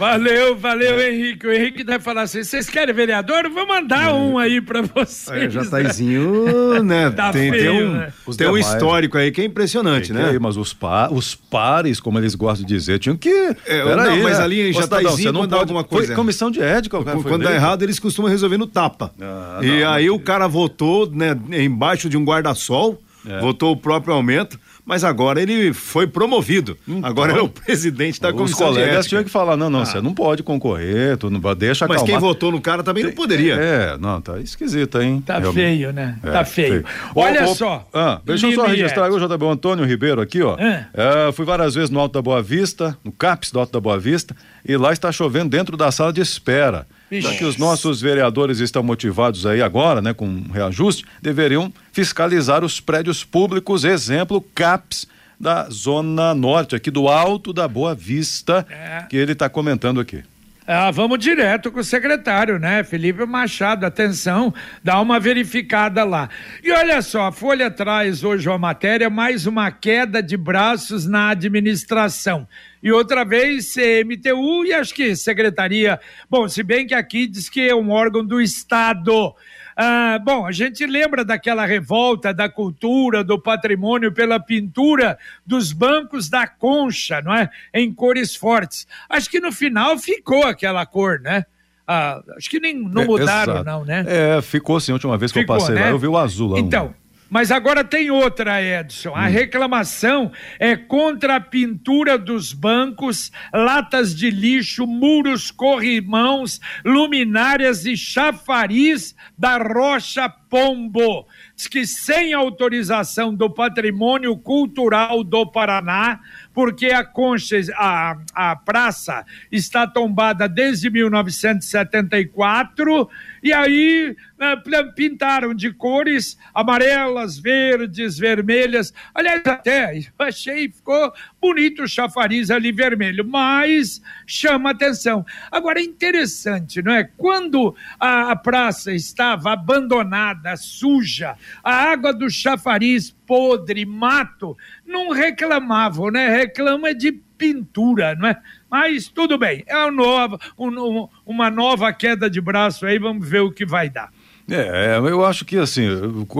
Valeu, 0.00 0.56
valeu, 0.56 0.98
Henrique. 0.98 1.46
O 1.46 1.52
Henrique 1.52 1.84
deve 1.84 2.02
falar 2.02 2.22
assim: 2.22 2.42
vocês 2.42 2.70
querem 2.70 2.94
vereador? 2.94 3.50
Vou 3.50 3.66
mandar 3.66 4.08
é. 4.08 4.12
um 4.14 4.38
aí 4.38 4.58
pra 4.58 4.80
vocês. 4.80 5.28
É, 5.28 5.50
Jataizinho, 5.50 6.82
né? 6.82 7.10
tá 7.14 7.30
tem, 7.30 7.50
feio, 7.50 7.62
tem, 7.62 7.82
um, 7.84 7.92
né? 7.92 8.12
tem 8.38 8.48
um 8.48 8.56
histórico 8.56 9.18
aí 9.18 9.30
que 9.30 9.42
é 9.42 9.44
impressionante, 9.44 10.10
né? 10.10 10.30
Aí, 10.30 10.38
mas 10.38 10.56
os, 10.56 10.72
pa, 10.72 11.10
os 11.10 11.34
pares, 11.34 12.00
como 12.00 12.18
eles 12.18 12.34
gostam 12.34 12.66
de 12.66 12.74
dizer, 12.74 12.98
tinham 12.98 13.14
que. 13.14 13.28
É, 13.66 13.84
não, 13.94 14.00
aí, 14.04 14.22
mas 14.22 14.38
né? 14.38 14.44
ali 14.44 14.70
em 14.70 14.72
Jataizinho, 14.72 15.32
não, 15.32 15.46
dá 15.46 15.58
alguma 15.58 15.84
coisa. 15.84 16.06
Foi 16.06 16.16
comissão 16.16 16.50
de 16.50 16.62
ética, 16.62 16.98
o 16.98 17.04
cara 17.04 17.18
Quando 17.20 17.42
dá 17.42 17.52
errado, 17.52 17.82
eles 17.82 17.98
costumam 17.98 18.30
resolver 18.30 18.56
no 18.56 18.66
tapa. 18.66 19.12
Ah, 19.20 19.58
e 19.60 19.82
não, 19.82 19.90
aí 19.90 20.08
o 20.08 20.18
cara 20.18 20.46
votou, 20.46 21.10
né, 21.10 21.36
embaixo 21.52 22.08
de 22.08 22.16
um 22.16 22.24
guarda-sol 22.24 22.98
é. 23.26 23.40
votou 23.40 23.72
o 23.72 23.76
próprio 23.76 24.14
aumento, 24.14 24.58
mas 24.90 25.04
agora 25.04 25.40
ele 25.40 25.72
foi 25.72 26.04
promovido. 26.04 26.76
Então, 26.86 27.08
agora 27.08 27.34
é 27.34 27.40
o 27.40 27.48
presidente 27.48 28.20
da 28.20 28.32
comissão. 28.32 28.70
Os 28.70 28.74
colegas 28.74 29.06
tinham 29.06 29.22
que 29.22 29.30
falar: 29.30 29.56
não, 29.56 29.70
não, 29.70 29.82
ah. 29.82 29.86
você 29.86 30.00
não 30.00 30.12
pode 30.12 30.42
concorrer, 30.42 31.16
tu 31.16 31.30
não 31.30 31.40
deixa 31.54 31.86
Mas 31.86 32.02
quem 32.02 32.18
votou 32.18 32.50
no 32.50 32.60
cara 32.60 32.82
também 32.82 33.04
não 33.04 33.12
poderia. 33.12 33.54
É, 33.54 33.96
não, 33.96 34.20
tá 34.20 34.40
esquisito, 34.40 35.00
hein? 35.00 35.22
Tá 35.24 35.38
Realmente. 35.38 35.54
feio, 35.54 35.92
né? 35.92 36.18
É, 36.24 36.30
tá 36.32 36.44
feio. 36.44 36.82
feio. 36.82 36.84
Olha 37.14 37.46
só. 37.54 37.86
Ah, 37.94 38.20
deixa 38.24 38.48
eu 38.48 38.52
só 38.52 38.66
registrar 38.66 39.08
o 39.12 39.16
JB 39.20 39.46
Antônio 39.46 39.84
Ribeiro 39.84 40.20
aqui, 40.20 40.42
ó. 40.42 40.56
É. 40.58 40.88
É, 40.92 41.30
fui 41.30 41.44
várias 41.44 41.76
vezes 41.76 41.90
no 41.90 42.00
Alto 42.00 42.14
da 42.14 42.22
Boa 42.22 42.42
Vista, 42.42 42.98
no 43.04 43.12
CAPS 43.12 43.52
do 43.52 43.60
Alto 43.60 43.72
da 43.72 43.80
Boa 43.80 43.96
Vista, 43.96 44.34
e 44.66 44.76
lá 44.76 44.92
está 44.92 45.12
chovendo 45.12 45.50
dentro 45.50 45.76
da 45.76 45.92
sala 45.92 46.12
de 46.12 46.20
espera. 46.20 46.84
Já 47.10 47.34
que 47.34 47.44
os 47.44 47.56
nossos 47.56 48.00
vereadores 48.00 48.60
estão 48.60 48.82
motivados 48.82 49.44
aí 49.46 49.60
agora, 49.60 50.00
né, 50.00 50.14
com 50.14 50.44
reajuste, 50.52 51.04
deveriam 51.20 51.72
fiscalizar 51.92 52.64
os 52.64 52.78
prédios 52.78 53.24
públicos, 53.24 53.84
exemplo, 53.84 54.40
CAPS, 54.54 55.08
da 55.40 55.68
Zona 55.70 56.34
Norte, 56.34 56.76
aqui 56.76 56.90
do 56.90 57.08
Alto 57.08 57.52
da 57.52 57.66
Boa 57.66 57.94
Vista, 57.94 58.66
é. 58.68 59.06
que 59.08 59.16
ele 59.16 59.32
está 59.32 59.48
comentando 59.48 59.98
aqui. 59.98 60.22
Ah, 60.66 60.90
vamos 60.92 61.18
direto 61.18 61.72
com 61.72 61.80
o 61.80 61.84
secretário, 61.84 62.58
né? 62.58 62.84
Felipe 62.84 63.24
Machado, 63.24 63.84
atenção, 63.84 64.54
dá 64.84 65.00
uma 65.00 65.18
verificada 65.18 66.04
lá. 66.04 66.28
E 66.62 66.70
olha 66.70 67.02
só, 67.02 67.22
a 67.26 67.32
Folha 67.32 67.70
traz 67.70 68.22
hoje 68.22 68.48
uma 68.48 68.58
matéria, 68.58 69.10
mais 69.10 69.46
uma 69.46 69.72
queda 69.72 70.22
de 70.22 70.36
braços 70.36 71.06
na 71.06 71.30
administração. 71.30 72.46
E 72.82 72.90
outra 72.90 73.24
vez 73.24 73.74
CMTU 73.74 74.64
e 74.64 74.72
acho 74.72 74.94
que 74.94 75.14
secretaria. 75.14 76.00
Bom, 76.28 76.48
se 76.48 76.62
bem 76.62 76.86
que 76.86 76.94
aqui 76.94 77.26
diz 77.26 77.48
que 77.48 77.68
é 77.68 77.74
um 77.74 77.90
órgão 77.90 78.24
do 78.24 78.40
Estado. 78.40 79.34
Ah, 79.76 80.18
bom, 80.22 80.46
a 80.46 80.52
gente 80.52 80.84
lembra 80.86 81.24
daquela 81.24 81.64
revolta 81.64 82.34
da 82.34 82.48
cultura, 82.48 83.24
do 83.24 83.40
patrimônio 83.40 84.12
pela 84.12 84.38
pintura 84.38 85.18
dos 85.46 85.72
bancos 85.72 86.28
da 86.28 86.46
concha, 86.46 87.22
não 87.22 87.34
é? 87.34 87.48
Em 87.72 87.92
cores 87.92 88.34
fortes. 88.34 88.86
Acho 89.08 89.30
que 89.30 89.40
no 89.40 89.52
final 89.52 89.98
ficou 89.98 90.44
aquela 90.44 90.84
cor, 90.84 91.20
né? 91.20 91.44
Ah, 91.86 92.22
acho 92.36 92.48
que 92.48 92.60
nem 92.60 92.74
não 92.74 93.02
é, 93.02 93.06
mudaram, 93.06 93.64
não, 93.64 93.84
né? 93.84 94.04
É, 94.06 94.42
ficou 94.42 94.78
sim, 94.78 94.92
a 94.92 94.94
última 94.94 95.18
vez 95.18 95.32
que 95.32 95.40
ficou, 95.40 95.56
eu 95.56 95.60
passei 95.60 95.74
né? 95.74 95.82
lá, 95.82 95.88
eu 95.88 95.98
vi 95.98 96.06
o 96.06 96.16
azul 96.16 96.50
lá. 96.50 96.58
Então, 96.58 96.94
mas 97.30 97.52
agora 97.52 97.84
tem 97.84 98.10
outra, 98.10 98.60
Edson. 98.60 99.14
A 99.14 99.26
hum. 99.26 99.30
reclamação 99.30 100.32
é 100.58 100.76
contra 100.76 101.36
a 101.36 101.40
pintura 101.40 102.18
dos 102.18 102.52
bancos, 102.52 103.30
latas 103.54 104.14
de 104.14 104.30
lixo, 104.30 104.84
muros, 104.86 105.52
corrimãos, 105.52 106.60
luminárias 106.84 107.86
e 107.86 107.96
chafariz 107.96 109.14
da 109.38 109.56
Rocha 109.56 110.28
Pombo. 110.28 111.26
Diz 111.54 111.68
que 111.68 111.86
sem 111.86 112.34
autorização 112.34 113.32
do 113.32 113.48
Patrimônio 113.48 114.36
Cultural 114.36 115.22
do 115.22 115.46
Paraná, 115.46 116.18
porque 116.52 116.86
a 116.86 117.04
concha, 117.04 117.60
a, 117.76 118.16
a 118.34 118.56
praça 118.56 119.24
está 119.50 119.86
tombada 119.86 120.48
desde 120.48 120.90
1974 120.90 123.08
e 123.42 123.52
aí 123.52 124.16
né, 124.38 124.56
pintaram 124.94 125.52
de 125.54 125.72
cores 125.72 126.38
amarelas, 126.54 127.38
verdes, 127.38 128.18
vermelhas. 128.18 128.92
Aliás, 129.14 129.42
até 129.46 130.02
achei 130.18 130.70
ficou 130.70 131.10
bonito 131.40 131.82
o 131.82 131.88
chafariz 131.88 132.50
ali 132.50 132.70
vermelho, 132.72 133.24
mas 133.24 134.02
chama 134.26 134.70
atenção. 134.70 135.24
Agora 135.50 135.80
é 135.80 135.84
interessante, 135.84 136.82
não 136.82 136.92
é? 136.92 137.04
Quando 137.04 137.74
a, 137.98 138.32
a 138.32 138.36
praça 138.36 138.92
estava 138.92 139.52
abandonada, 139.52 140.54
suja, 140.56 141.36
a 141.62 141.90
água 141.90 142.12
do 142.12 142.28
chafariz 142.30 143.14
podre, 143.30 143.86
mato, 143.86 144.58
não 144.90 145.10
reclamavam, 145.10 146.10
né? 146.10 146.28
Reclama 146.28 146.94
de 146.94 147.12
pintura, 147.12 148.14
não 148.14 148.28
é? 148.28 148.36
Mas 148.68 149.08
tudo 149.08 149.38
bem, 149.38 149.64
é 149.66 149.76
uma 149.76 149.90
nova, 149.90 150.38
um, 150.58 151.08
uma 151.24 151.50
nova 151.50 151.90
queda 151.92 152.28
de 152.28 152.40
braço 152.40 152.84
aí, 152.84 152.98
vamos 152.98 153.26
ver 153.26 153.40
o 153.40 153.50
que 153.50 153.64
vai 153.64 153.88
dar. 153.88 154.12
É, 154.50 154.98
eu 154.98 155.24
acho 155.24 155.44
que 155.44 155.56
assim, 155.56 155.86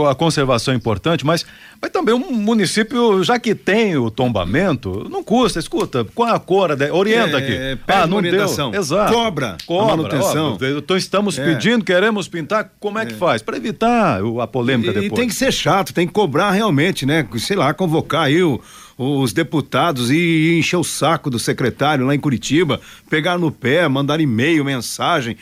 a 0.08 0.14
conservação 0.14 0.74
é 0.74 0.76
importante, 0.76 1.24
mas, 1.24 1.46
mas 1.80 1.90
também 1.90 2.14
um 2.14 2.32
município, 2.32 3.22
já 3.22 3.38
que 3.38 3.54
tem 3.54 3.96
o 3.96 4.10
tombamento, 4.10 5.08
não 5.08 5.22
custa, 5.22 5.58
escuta, 5.58 6.04
qual 6.14 6.28
é 6.28 6.32
a 6.32 6.38
cor, 6.38 6.70
orienta 6.92 7.38
é, 7.38 7.72
aqui. 7.72 7.82
ah, 7.86 8.06
não 8.06 8.16
orientação. 8.16 8.70
deu. 8.70 8.80
Exato. 8.80 9.12
Cobra, 9.12 9.56
Cobra 9.66 9.96
manutenção. 9.96 10.58
Ó, 10.60 10.78
então 10.78 10.96
estamos 10.96 11.38
é. 11.38 11.44
pedindo, 11.44 11.84
queremos 11.84 12.26
pintar, 12.28 12.72
como 12.80 12.98
é 12.98 13.06
que 13.06 13.14
é. 13.14 13.16
faz? 13.16 13.42
Para 13.42 13.56
evitar 13.56 14.20
a 14.40 14.46
polêmica 14.46 14.90
e, 14.90 14.94
depois. 14.94 15.12
E 15.12 15.14
tem 15.14 15.28
que 15.28 15.34
ser 15.34 15.52
chato, 15.52 15.92
tem 15.94 16.06
que 16.06 16.12
cobrar 16.12 16.50
realmente, 16.50 17.06
né? 17.06 17.26
Sei 17.38 17.56
lá, 17.56 17.72
convocar 17.72 18.24
aí 18.24 18.42
o 18.42 18.60
os 19.02 19.32
deputados 19.32 20.10
e 20.10 20.58
encher 20.58 20.76
o 20.76 20.84
saco 20.84 21.30
do 21.30 21.38
secretário 21.38 22.04
lá 22.04 22.14
em 22.14 22.20
Curitiba, 22.20 22.78
pegar 23.08 23.38
no 23.38 23.50
pé, 23.50 23.88
mandar 23.88 24.20
e-mail, 24.20 24.62
mensagem, 24.62 25.38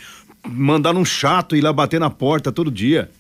mandar 0.48 0.96
um 0.96 1.04
chato 1.04 1.54
ir 1.54 1.60
lá 1.60 1.72
bater 1.72 2.00
na 2.00 2.10
porta 2.10 2.50
todo 2.50 2.70
dia. 2.70 3.10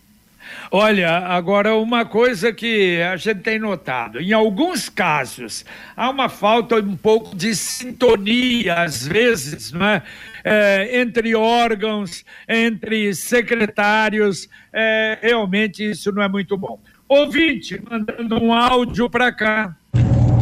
Olha, 0.70 1.18
agora 1.18 1.76
uma 1.76 2.04
coisa 2.04 2.52
que 2.52 3.00
a 3.02 3.16
gente 3.16 3.40
tem 3.40 3.58
notado, 3.58 4.20
em 4.20 4.32
alguns 4.32 4.88
casos 4.88 5.64
há 5.96 6.08
uma 6.10 6.28
falta 6.28 6.76
um 6.76 6.96
pouco 6.96 7.36
de 7.36 7.54
sintonia, 7.54 8.74
às 8.82 9.06
vezes, 9.06 9.72
né? 9.72 10.02
É, 10.44 11.00
entre 11.00 11.34
órgãos, 11.34 12.24
entre 12.48 13.14
secretários, 13.14 14.48
é, 14.72 15.18
realmente 15.20 15.90
isso 15.90 16.12
não 16.12 16.22
é 16.22 16.28
muito 16.28 16.56
bom. 16.56 16.80
Ouvinte, 17.08 17.80
mandando 17.88 18.42
um 18.42 18.52
áudio 18.52 19.10
para 19.10 19.32
cá. 19.32 19.74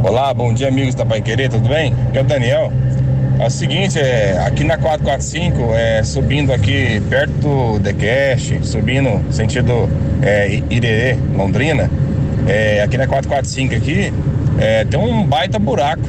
Olá, 0.04 0.32
bom 0.34 0.52
dia 0.52 0.68
amigos 0.68 0.94
da 0.94 1.04
Pai 1.04 1.20
Querer, 1.22 1.50
tudo 1.50 1.68
bem? 1.68 1.92
Eu, 2.14 2.22
Daniel, 2.22 2.70
é 3.38 3.46
o 3.46 3.50
seguinte, 3.50 3.98
é, 3.98 4.38
aqui 4.46 4.64
na 4.64 4.78
445, 4.78 5.74
é, 5.74 6.02
subindo 6.02 6.52
aqui 6.52 7.02
perto 7.10 7.32
do 7.32 7.78
Decast, 7.78 8.66
subindo 8.66 9.22
sentido 9.30 9.88
é, 10.22 10.62
Irerê, 10.70 11.18
Londrina, 11.34 11.90
é, 12.46 12.82
aqui 12.82 12.96
na 12.96 13.06
445 13.06 13.74
aqui, 13.74 14.12
é, 14.58 14.84
tem 14.84 14.98
um 14.98 15.24
baita 15.24 15.58
buraco. 15.58 16.02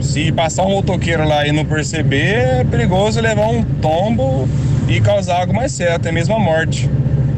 Se 0.00 0.30
passar 0.32 0.64
um 0.64 0.70
motoqueiro 0.70 1.26
lá 1.26 1.46
e 1.46 1.52
não 1.52 1.64
perceber, 1.64 2.34
é 2.34 2.64
perigoso 2.64 3.20
levar 3.20 3.48
um 3.48 3.62
tombo 3.62 4.46
e 4.86 5.00
causar 5.00 5.40
algo 5.40 5.54
mais 5.54 5.72
sério, 5.72 5.94
até 5.94 6.12
mesmo 6.12 6.34
a 6.34 6.38
morte. 6.38 6.90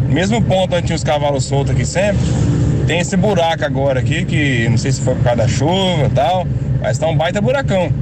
Mesmo 0.08 0.42
ponto 0.42 0.74
onde 0.74 0.86
tinha 0.86 0.96
os 0.96 1.04
cavalos 1.04 1.44
soltos 1.44 1.72
aqui 1.72 1.84
sempre, 1.84 2.18
tem 2.86 2.98
esse 2.98 3.16
buraco 3.16 3.64
agora 3.64 4.00
aqui, 4.00 4.24
que 4.24 4.68
não 4.68 4.76
sei 4.76 4.90
se 4.90 5.00
foi 5.00 5.14
por 5.14 5.22
causa 5.22 5.42
da 5.42 5.48
chuva 5.48 6.06
e 6.06 6.10
tal, 6.10 6.46
mas 6.80 6.98
tá 6.98 7.06
um 7.06 7.16
baita 7.16 7.40
buracão. 7.40 7.92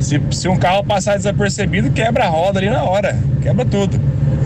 Se, 0.00 0.20
se 0.30 0.48
um 0.48 0.56
carro 0.56 0.84
passar 0.84 1.16
desapercebido, 1.16 1.90
quebra 1.90 2.24
a 2.24 2.28
roda 2.28 2.58
ali 2.58 2.68
na 2.68 2.82
hora, 2.82 3.18
quebra 3.42 3.64
tudo. 3.64 3.98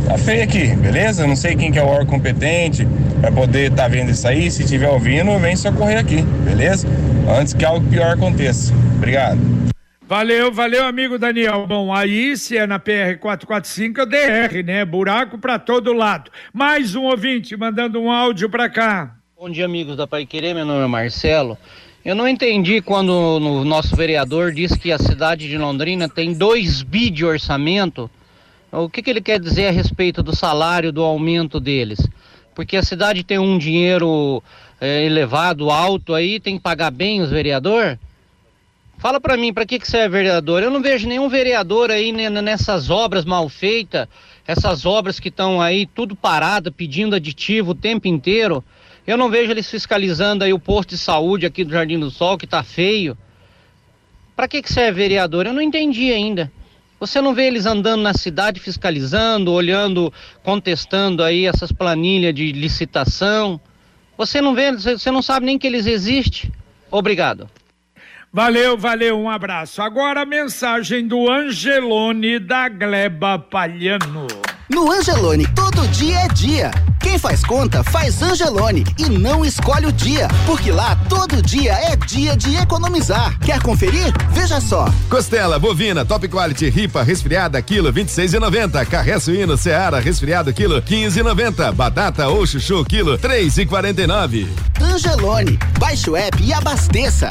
Tá 0.06 0.16
feio 0.16 0.42
aqui, 0.42 0.68
beleza? 0.76 1.26
Não 1.26 1.36
sei 1.36 1.54
quem 1.54 1.70
que 1.70 1.78
é 1.78 1.82
o 1.82 1.86
órgão 1.86 2.06
competente 2.06 2.86
para 3.20 3.30
poder 3.30 3.70
estar 3.70 3.82
tá 3.82 3.88
vendo 3.88 4.10
isso 4.10 4.26
aí. 4.26 4.50
Se 4.50 4.62
estiver 4.62 4.88
ouvindo, 4.88 5.38
vem 5.38 5.54
socorrer 5.56 5.98
aqui, 5.98 6.22
beleza? 6.22 6.88
Antes 7.28 7.52
que 7.52 7.64
algo 7.64 7.86
pior 7.88 8.14
aconteça. 8.14 8.72
Obrigado. 8.96 9.38
Valeu, 10.08 10.50
valeu, 10.50 10.86
amigo 10.86 11.18
Daniel. 11.18 11.66
Bom, 11.66 11.92
aí 11.92 12.34
se 12.38 12.56
é 12.56 12.66
na 12.66 12.78
PR 12.78 13.18
445 13.20 14.00
é 14.00 14.06
DR, 14.06 14.62
né? 14.64 14.84
Buraco 14.86 15.36
para 15.36 15.58
todo 15.58 15.92
lado. 15.92 16.30
Mais 16.54 16.94
um 16.94 17.02
ouvinte 17.02 17.54
mandando 17.54 18.00
um 18.00 18.10
áudio 18.10 18.48
para 18.48 18.70
cá. 18.70 19.14
Bom 19.38 19.50
dia, 19.50 19.66
amigos 19.66 19.96
da 19.96 20.06
Pai 20.06 20.24
Querer. 20.24 20.54
Meu 20.54 20.64
nome 20.64 20.82
é 20.82 20.88
Marcelo. 20.88 21.58
Eu 22.04 22.14
não 22.14 22.28
entendi 22.28 22.80
quando 22.80 23.10
o 23.10 23.64
nosso 23.64 23.94
vereador 23.96 24.52
disse 24.52 24.78
que 24.78 24.92
a 24.92 24.98
cidade 24.98 25.48
de 25.48 25.58
Londrina 25.58 26.08
tem 26.08 26.32
2 26.32 26.82
bi 26.82 27.10
de 27.10 27.24
orçamento. 27.24 28.08
O 28.70 28.88
que, 28.88 29.02
que 29.02 29.10
ele 29.10 29.20
quer 29.20 29.40
dizer 29.40 29.66
a 29.66 29.72
respeito 29.72 30.22
do 30.22 30.34
salário, 30.34 30.92
do 30.92 31.02
aumento 31.02 31.58
deles? 31.58 31.98
Porque 32.54 32.76
a 32.76 32.82
cidade 32.82 33.24
tem 33.24 33.38
um 33.38 33.58
dinheiro 33.58 34.42
é, 34.80 35.04
elevado, 35.04 35.70
alto 35.70 36.14
aí, 36.14 36.38
tem 36.38 36.56
que 36.56 36.62
pagar 36.62 36.90
bem 36.90 37.20
os 37.20 37.30
vereadores? 37.30 37.98
Fala 38.98 39.20
para 39.20 39.36
mim, 39.36 39.52
para 39.52 39.66
que, 39.66 39.78
que 39.78 39.86
você 39.86 39.98
é 39.98 40.08
vereador? 40.08 40.62
Eu 40.62 40.70
não 40.70 40.82
vejo 40.82 41.08
nenhum 41.08 41.28
vereador 41.28 41.90
aí 41.90 42.10
nessas 42.12 42.90
obras 42.90 43.24
mal 43.24 43.48
feitas, 43.48 44.08
essas 44.46 44.86
obras 44.86 45.20
que 45.20 45.28
estão 45.28 45.60
aí 45.60 45.86
tudo 45.86 46.16
parada, 46.16 46.70
pedindo 46.70 47.14
aditivo 47.14 47.72
o 47.72 47.76
tempo 47.76 48.08
inteiro. 48.08 48.64
Eu 49.08 49.16
não 49.16 49.30
vejo 49.30 49.50
eles 49.50 49.70
fiscalizando 49.70 50.44
aí 50.44 50.52
o 50.52 50.58
posto 50.58 50.90
de 50.90 50.98
saúde 50.98 51.46
aqui 51.46 51.64
do 51.64 51.72
Jardim 51.72 51.98
do 51.98 52.10
Sol, 52.10 52.36
que 52.36 52.46
tá 52.46 52.62
feio. 52.62 53.16
Para 54.36 54.46
que 54.46 54.60
que 54.60 54.70
serve 54.70 55.00
vereador? 55.00 55.46
Eu 55.46 55.54
não 55.54 55.62
entendi 55.62 56.12
ainda. 56.12 56.52
Você 57.00 57.18
não 57.18 57.32
vê 57.32 57.46
eles 57.46 57.64
andando 57.64 58.02
na 58.02 58.12
cidade 58.12 58.60
fiscalizando, 58.60 59.50
olhando, 59.50 60.12
contestando 60.42 61.24
aí 61.24 61.46
essas 61.46 61.72
planilhas 61.72 62.34
de 62.34 62.52
licitação? 62.52 63.58
Você 64.18 64.42
não 64.42 64.54
vê, 64.54 64.72
você 64.72 65.10
não 65.10 65.22
sabe 65.22 65.46
nem 65.46 65.58
que 65.58 65.66
eles 65.66 65.86
existem? 65.86 66.52
Obrigado. 66.90 67.48
Valeu, 68.30 68.76
valeu, 68.76 69.18
um 69.18 69.30
abraço. 69.30 69.80
Agora 69.80 70.20
a 70.20 70.26
mensagem 70.26 71.08
do 71.08 71.30
Angelone 71.30 72.38
da 72.38 72.68
Gleba 72.68 73.38
Palhano. 73.38 74.26
No 74.68 74.92
Angelone, 74.92 75.46
todo 75.54 75.88
dia 75.88 76.18
é 76.18 76.28
dia. 76.28 76.70
Quem 77.08 77.18
faz 77.18 77.42
conta, 77.42 77.82
faz 77.82 78.20
Angelone 78.20 78.84
e 78.98 79.08
não 79.08 79.42
escolhe 79.42 79.86
o 79.86 79.92
dia, 79.92 80.28
porque 80.44 80.70
lá 80.70 80.94
todo 81.08 81.40
dia 81.40 81.72
é 81.72 81.96
dia 81.96 82.36
de 82.36 82.54
economizar. 82.56 83.38
Quer 83.38 83.62
conferir? 83.62 84.12
Veja 84.30 84.60
só. 84.60 84.92
Costela 85.08 85.58
bovina 85.58 86.04
top 86.04 86.28
quality 86.28 86.68
ripa 86.68 87.02
resfriada 87.02 87.62
quilo 87.62 87.90
26,90. 87.90 88.84
Carré 88.84 89.18
suíno 89.18 89.56
Seara 89.56 90.00
resfriado 90.00 90.52
quilo 90.52 90.82
15,90. 90.82 91.72
Batata 91.72 92.28
ou 92.28 92.46
chuchu 92.46 92.84
quilo 92.84 93.16
3,49. 93.16 94.46
Angelone, 94.78 95.58
baixe 95.78 96.10
o 96.10 96.16
app 96.16 96.42
e 96.42 96.52
abasteça. 96.52 97.30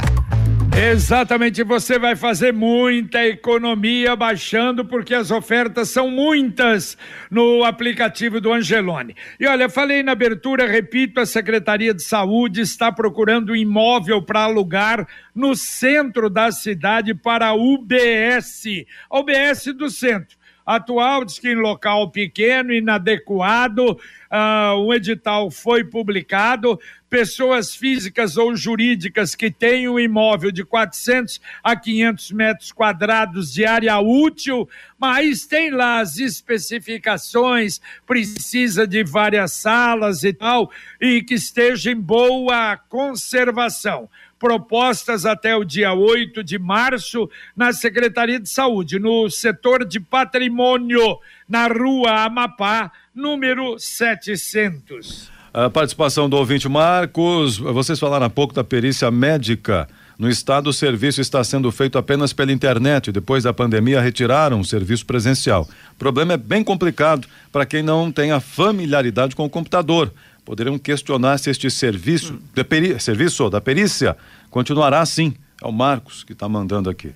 Exatamente, 0.76 1.62
você 1.62 1.98
vai 1.98 2.14
fazer 2.14 2.52
muita 2.52 3.26
economia 3.26 4.14
baixando 4.14 4.84
porque 4.84 5.14
as 5.14 5.30
ofertas 5.30 5.88
são 5.88 6.10
muitas 6.10 6.96
no 7.30 7.64
aplicativo 7.64 8.40
do 8.40 8.52
Angelone. 8.52 9.16
E 9.40 9.46
olha, 9.46 9.68
falei 9.68 10.02
na 10.02 10.12
abertura, 10.12 10.66
repito, 10.66 11.20
a 11.20 11.26
Secretaria 11.26 11.92
de 11.92 12.02
Saúde 12.02 12.60
está 12.60 12.92
procurando 12.92 13.56
imóvel 13.56 14.22
para 14.22 14.44
alugar 14.44 15.06
no 15.34 15.54
centro 15.56 16.30
da 16.30 16.52
cidade 16.52 17.14
para 17.14 17.48
a 17.48 17.54
UBS, 17.54 18.64
a 19.10 19.18
UBS 19.18 19.74
do 19.76 19.90
centro 19.90 20.38
atual, 20.68 21.24
diz 21.24 21.38
que 21.38 21.48
em 21.48 21.54
local 21.54 22.10
pequeno, 22.10 22.74
inadequado, 22.74 23.92
uh, 23.92 24.86
um 24.86 24.92
edital 24.92 25.50
foi 25.50 25.82
publicado, 25.82 26.78
pessoas 27.08 27.74
físicas 27.74 28.36
ou 28.36 28.54
jurídicas 28.54 29.34
que 29.34 29.50
têm 29.50 29.88
um 29.88 29.98
imóvel 29.98 30.52
de 30.52 30.62
400 30.62 31.40
a 31.64 31.74
500 31.74 32.32
metros 32.32 32.70
quadrados 32.70 33.50
de 33.50 33.64
área 33.64 33.98
útil, 33.98 34.68
mas 34.98 35.46
tem 35.46 35.70
lá 35.70 36.00
as 36.00 36.18
especificações, 36.18 37.80
precisa 38.06 38.86
de 38.86 39.02
várias 39.02 39.52
salas 39.52 40.22
e 40.22 40.34
tal, 40.34 40.70
e 41.00 41.22
que 41.22 41.34
esteja 41.34 41.90
em 41.90 41.98
boa 41.98 42.76
conservação 42.76 44.10
propostas 44.38 45.26
até 45.26 45.56
o 45.56 45.64
dia 45.64 45.92
8 45.92 46.42
de 46.44 46.58
março 46.58 47.28
na 47.56 47.72
Secretaria 47.72 48.38
de 48.38 48.48
Saúde, 48.48 48.98
no 48.98 49.28
setor 49.28 49.84
de 49.84 50.00
patrimônio, 50.00 51.18
na 51.48 51.66
rua 51.66 52.24
Amapá, 52.24 52.92
número 53.14 53.78
700. 53.78 55.30
A 55.52 55.68
participação 55.68 56.28
do 56.28 56.36
ouvinte 56.36 56.68
Marcos, 56.68 57.58
vocês 57.58 57.98
falaram 57.98 58.26
há 58.26 58.30
pouco 58.30 58.54
da 58.54 58.62
perícia 58.62 59.10
médica. 59.10 59.88
No 60.18 60.28
estado, 60.28 60.70
o 60.70 60.72
serviço 60.72 61.20
está 61.20 61.42
sendo 61.44 61.70
feito 61.70 61.96
apenas 61.96 62.32
pela 62.32 62.52
internet. 62.52 63.12
Depois 63.12 63.44
da 63.44 63.52
pandemia, 63.52 64.00
retiraram 64.00 64.60
o 64.60 64.64
serviço 64.64 65.06
presencial. 65.06 65.68
O 65.92 65.94
problema 65.94 66.32
é 66.32 66.36
bem 66.36 66.64
complicado 66.64 67.26
para 67.52 67.64
quem 67.64 67.82
não 67.82 68.10
tem 68.10 68.32
a 68.32 68.40
familiaridade 68.40 69.36
com 69.36 69.44
o 69.44 69.50
computador 69.50 70.12
poderiam 70.48 70.78
questionar 70.78 71.36
se 71.36 71.50
este 71.50 71.70
serviço, 71.70 72.32
hum. 72.32 72.40
de 72.54 72.64
peri, 72.64 72.98
serviço 72.98 73.50
da 73.50 73.60
perícia 73.60 74.16
continuará 74.50 75.02
assim. 75.02 75.34
É 75.62 75.66
o 75.66 75.70
Marcos 75.70 76.24
que 76.24 76.32
está 76.32 76.48
mandando 76.48 76.88
aqui. 76.88 77.12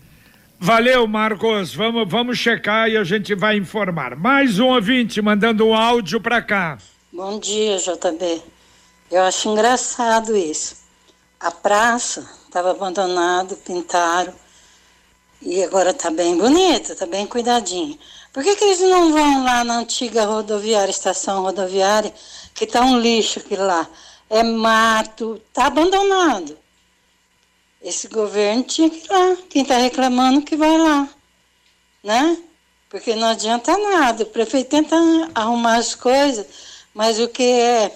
Valeu, 0.61 1.07
Marcos. 1.07 1.75
Vamos, 1.75 2.07
vamos 2.07 2.37
checar 2.37 2.91
e 2.91 2.97
a 2.99 3.03
gente 3.05 3.35
vai 3.35 3.57
informar. 3.57 4.15
Mais 4.17 4.59
um 4.59 4.67
ouvinte 4.67 5.23
mandando 5.23 5.67
um 5.67 5.75
áudio 5.75 6.21
para 6.21 6.43
cá. 6.43 6.77
Bom 7.11 7.39
dia, 7.39 7.79
JB. 7.79 8.43
Eu 9.11 9.23
acho 9.23 9.49
engraçado 9.49 10.37
isso. 10.37 10.77
A 11.41 11.51
praça 11.51 12.29
estava 12.47 12.73
abandonada, 12.73 13.57
pintaram 13.57 14.35
e 15.41 15.63
agora 15.65 15.91
está 15.91 16.11
bem 16.11 16.37
bonita, 16.37 16.93
está 16.93 17.07
bem 17.07 17.27
cuidadinha. 17.27 17.97
Por 18.31 18.43
que, 18.43 18.57
que 18.57 18.65
eles 18.65 18.81
não 18.81 19.11
vão 19.13 19.45
lá 19.45 19.65
na 19.65 19.79
antiga 19.79 20.25
rodoviária, 20.25 20.91
estação 20.91 21.43
rodoviária, 21.43 22.13
que 22.67 22.73
tá 22.73 22.85
um 22.85 23.01
lixo 23.01 23.41
aquilo 23.41 23.67
lá? 23.67 23.89
É 24.31 24.43
mato, 24.45 25.43
tá 25.53 25.67
abandonado. 25.67 26.57
Esse 27.83 28.07
governo 28.07 28.63
tinha 28.63 28.89
que 28.89 29.05
ir 29.05 29.11
lá. 29.11 29.37
Quem 29.51 29.63
está 29.63 29.79
reclamando 29.79 30.43
que 30.43 30.57
vai 30.57 30.79
lá. 30.79 31.09
Né? 32.05 32.39
Porque 32.89 33.17
não 33.17 33.27
adianta 33.27 33.77
nada. 33.77 34.23
O 34.23 34.27
prefeito 34.27 34.71
tenta 34.71 34.97
arrumar 35.35 35.77
as 35.77 35.97
coisas, 35.97 36.47
mas 36.95 37.19
o 37.19 37.27
que 37.27 37.43
é, 37.43 37.93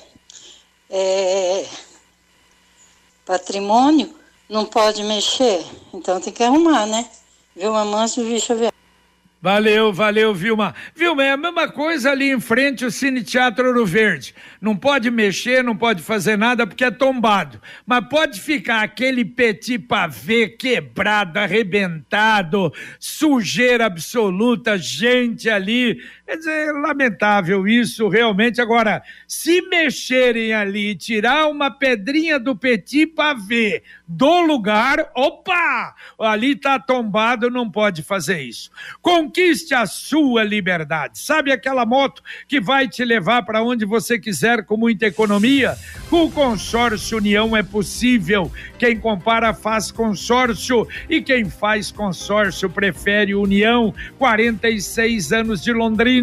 é 0.90 1.68
patrimônio 3.24 4.16
não 4.48 4.64
pode 4.66 5.04
mexer. 5.04 5.64
Então 5.94 6.20
tem 6.20 6.32
que 6.32 6.42
arrumar, 6.42 6.86
né? 6.86 7.08
Viu 7.54 7.70
uma 7.70 7.84
mansa 7.84 8.20
e 8.20 8.24
o 8.24 8.28
bicho 8.28 8.52
vier. 8.56 8.75
Valeu, 9.46 9.92
valeu, 9.92 10.34
Vilma. 10.34 10.74
Vilma, 10.92 11.22
é 11.22 11.30
a 11.30 11.36
mesma 11.36 11.68
coisa 11.68 12.10
ali 12.10 12.32
em 12.32 12.40
frente 12.40 12.84
ao 12.84 12.90
Cine 12.90 13.22
Teatro 13.22 13.68
Ouro 13.68 13.86
Verde. 13.86 14.34
Não 14.60 14.74
pode 14.74 15.08
mexer, 15.08 15.62
não 15.62 15.76
pode 15.76 16.02
fazer 16.02 16.36
nada 16.36 16.66
porque 16.66 16.82
é 16.82 16.90
tombado. 16.90 17.62
Mas 17.86 18.08
pode 18.08 18.40
ficar 18.40 18.82
aquele 18.82 19.24
petit 19.24 19.78
pavê 19.78 20.48
quebrado, 20.48 21.38
arrebentado, 21.38 22.72
sujeira 22.98 23.86
absoluta, 23.86 24.76
gente 24.76 25.48
ali. 25.48 26.02
Quer 26.26 26.38
dizer, 26.38 26.72
lamentável 26.72 27.68
isso, 27.68 28.08
realmente. 28.08 28.60
Agora, 28.60 29.00
se 29.28 29.62
mexerem 29.68 30.52
ali 30.52 30.96
tirar 30.96 31.46
uma 31.46 31.70
pedrinha 31.70 32.36
do 32.36 32.56
petit 32.56 33.06
pavê 33.06 33.84
do 34.08 34.40
lugar, 34.40 35.08
opa! 35.14 35.94
Ali 36.18 36.56
tá 36.56 36.80
tombado, 36.80 37.48
não 37.48 37.70
pode 37.70 38.02
fazer 38.02 38.40
isso. 38.40 38.72
Conquiste 39.00 39.72
a 39.72 39.86
sua 39.86 40.42
liberdade. 40.42 41.20
Sabe 41.20 41.52
aquela 41.52 41.86
moto 41.86 42.20
que 42.48 42.60
vai 42.60 42.88
te 42.88 43.04
levar 43.04 43.44
para 43.44 43.62
onde 43.62 43.84
você 43.84 44.18
quiser 44.18 44.64
com 44.64 44.76
muita 44.76 45.06
economia? 45.06 45.76
Com 46.10 46.24
o 46.24 46.32
consórcio 46.32 47.18
União 47.18 47.56
é 47.56 47.62
possível. 47.62 48.50
Quem 48.80 48.98
compara 48.98 49.54
faz 49.54 49.92
consórcio 49.92 50.88
e 51.08 51.22
quem 51.22 51.48
faz 51.48 51.92
consórcio 51.92 52.68
prefere 52.68 53.32
União. 53.32 53.94
46 54.18 55.32
anos 55.32 55.62
de 55.62 55.72
Londrina. 55.72 56.15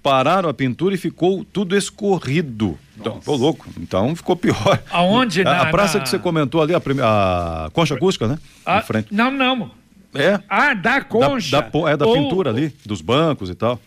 pararam 0.03 0.49
a 0.49 0.53
pintura 0.53 0.93
e 0.93 0.97
ficou 0.97 1.45
tudo 1.45 1.77
escorrido. 1.77 2.77
Então, 2.99 3.19
tô 3.21 3.35
louco. 3.35 3.65
Então 3.79 4.13
ficou 4.13 4.35
pior. 4.35 4.83
Aonde? 4.91 5.43
Na, 5.45 5.61
a 5.61 5.65
praça 5.67 5.97
na... 5.97 6.03
que 6.03 6.09
você 6.09 6.19
comentou 6.19 6.61
ali, 6.61 6.75
a, 6.75 6.79
prime... 6.79 6.99
a 7.01 7.69
Concha 7.71 7.95
Acústica, 7.95 8.27
né? 8.27 8.37
Ah, 8.65 8.81
frente. 8.81 9.07
Não, 9.09 9.31
não. 9.31 9.71
É. 10.13 10.39
Ah, 10.47 10.73
da 10.75 11.01
concha. 11.01 11.49
Da, 11.49 11.61
da, 11.61 11.89
é 11.89 11.97
da 11.97 12.05
Ou... 12.05 12.13
pintura 12.13 12.51
ali, 12.51 12.71
dos 12.85 13.01
bancos 13.01 13.49
e 13.49 13.55
tal. 13.55 13.79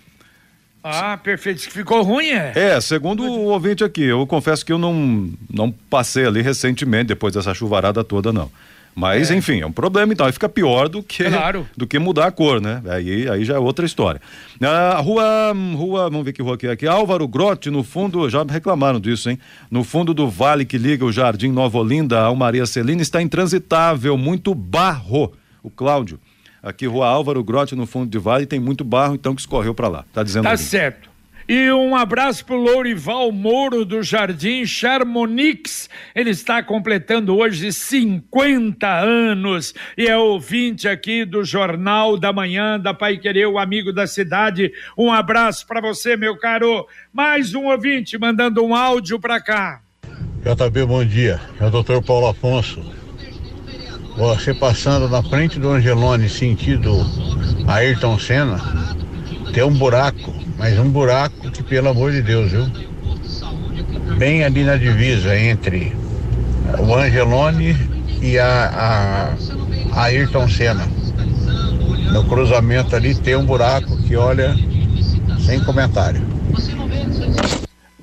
Ah, 0.83 1.17
perfeito. 1.17 1.61
Ficou 1.71 2.03
ruim, 2.03 2.29
é? 2.29 2.53
É, 2.55 2.81
segundo 2.81 3.23
o 3.25 3.47
ouvinte 3.47 3.85
aqui, 3.85 4.03
eu 4.03 4.27
confesso 4.27 4.65
que 4.65 4.73
eu 4.73 4.79
não, 4.79 5.31
não 5.53 5.71
passei 5.71 6.25
ali 6.25 6.41
recentemente, 6.43 7.07
depois 7.07 7.35
dessa 7.35 7.53
chuvarada 7.53 8.03
toda, 8.03 8.33
não. 8.33 8.51
Mas, 8.99 9.31
é. 9.31 9.37
enfim, 9.37 9.61
é 9.61 9.67
um 9.67 9.71
problema, 9.73 10.11
então. 10.15 10.25
Aí 10.25 10.33
fica 10.33 10.49
pior 10.49 10.89
do 10.89 11.03
que, 11.03 11.25
claro. 11.25 11.69
do 11.77 11.87
que 11.87 11.99
mudar 11.99 12.29
a 12.29 12.31
cor, 12.33 12.63
né? 12.63 12.83
Aí, 12.89 13.29
aí 13.29 13.45
já 13.45 13.57
é 13.57 13.59
outra 13.59 13.85
história. 13.85 14.23
A 14.59 14.99
rua, 15.01 15.53
rua, 15.77 16.05
vamos 16.09 16.25
ver 16.25 16.33
que 16.33 16.41
rua 16.41 16.55
aqui 16.55 16.67
é 16.67 16.71
aqui. 16.71 16.87
Álvaro 16.87 17.29
Grotti, 17.29 17.71
no 17.71 17.85
fundo, 17.85 18.29
já 18.31 18.43
reclamaram 18.43 18.99
disso, 18.99 19.29
hein? 19.29 19.39
No 19.71 19.85
fundo 19.85 20.15
do 20.15 20.27
vale 20.31 20.65
que 20.65 20.79
liga 20.79 21.05
o 21.05 21.13
Jardim 21.13 21.53
Nova 21.53 21.77
Olinda 21.79 22.21
ao 22.21 22.35
Maria 22.35 22.65
Celina 22.65 23.03
está 23.03 23.21
intransitável, 23.21 24.17
muito 24.17 24.55
barro. 24.55 25.31
O 25.63 25.69
Cláudio. 25.69 26.19
Aqui, 26.63 26.87
rua 26.87 27.07
Álvaro 27.07 27.45
Grotti, 27.45 27.77
no 27.77 27.85
fundo 27.87 28.11
de 28.11 28.19
vale, 28.19 28.47
tem 28.47 28.59
muito 28.59 28.83
barro, 28.83 29.15
então 29.15 29.35
que 29.35 29.41
escorreu 29.43 29.75
para 29.75 29.89
lá. 29.89 30.05
Tá 30.13 30.23
dizendo 30.23 30.45
Tá 30.45 30.51
ali. 30.51 30.59
certo. 30.59 31.11
E 31.49 31.71
um 31.71 31.95
abraço 31.95 32.45
para 32.45 32.57
o 32.57 32.61
Lourival 32.61 33.31
Moro 33.31 33.85
do 33.85 34.03
Jardim 34.03 34.67
Charmonix. 34.67 35.89
Ele 36.13 36.31
está 36.31 36.61
completando 36.61 37.37
hoje 37.37 37.73
50 37.73 38.85
anos 38.89 39.73
e 39.97 40.09
é 40.09 40.17
ouvinte 40.17 40.89
aqui 40.89 41.25
do 41.25 41.45
Jornal 41.45 42.19
da 42.19 42.33
Manhã 42.33 42.81
da 42.81 42.93
Pai 42.93 43.17
Querer, 43.17 43.47
o 43.47 43.61
amigo 43.61 43.93
da 43.93 44.09
cidade. 44.09 44.73
Um 44.99 45.13
abraço 45.13 45.65
para 45.69 45.81
você, 45.81 46.17
meu 46.17 46.37
caro. 46.37 46.85
Mais 47.13 47.55
um 47.55 47.67
ouvinte 47.67 48.19
mandando 48.19 48.65
um 48.65 48.75
áudio 48.75 49.21
para 49.21 49.41
cá. 49.41 49.83
JB, 50.43 50.85
bom 50.85 51.05
dia. 51.05 51.41
É 51.61 51.67
o 51.67 51.71
doutor 51.71 52.03
Paulo 52.03 52.27
Afonso. 52.27 52.83
Você 54.17 54.53
passando 54.53 55.09
na 55.09 55.23
frente 55.23 55.61
do 55.61 55.71
Angelone, 55.71 56.29
sentido 56.29 56.91
Ayrton 57.69 58.19
Senna, 58.19 58.59
tem 59.55 59.63
um 59.63 59.73
buraco 59.73 60.46
mas 60.59 60.79
um 60.79 60.89
buraco 60.89 61.51
que, 61.51 61.63
pelo 61.63 61.89
amor 61.89 62.13
de 62.13 62.23
Deus, 62.23 62.51
viu? 62.51 62.67
Bem 64.19 64.45
ali 64.45 64.65
na 64.65 64.77
divisa 64.77 65.39
entre 65.39 65.95
o 66.79 66.95
Angelone 66.95 67.77
e 68.21 68.39
a, 68.39 69.35
a, 69.93 69.99
a 69.99 70.03
Ayrton 70.05 70.49
Senna. 70.49 70.87
no 72.13 72.25
cruzamento 72.25 72.97
ali 72.97 73.15
tem 73.15 73.37
um 73.37 73.45
buraco 73.45 73.97
que 74.03 74.17
olha 74.17 74.57
sem 75.45 75.63
comentário. 75.63 76.23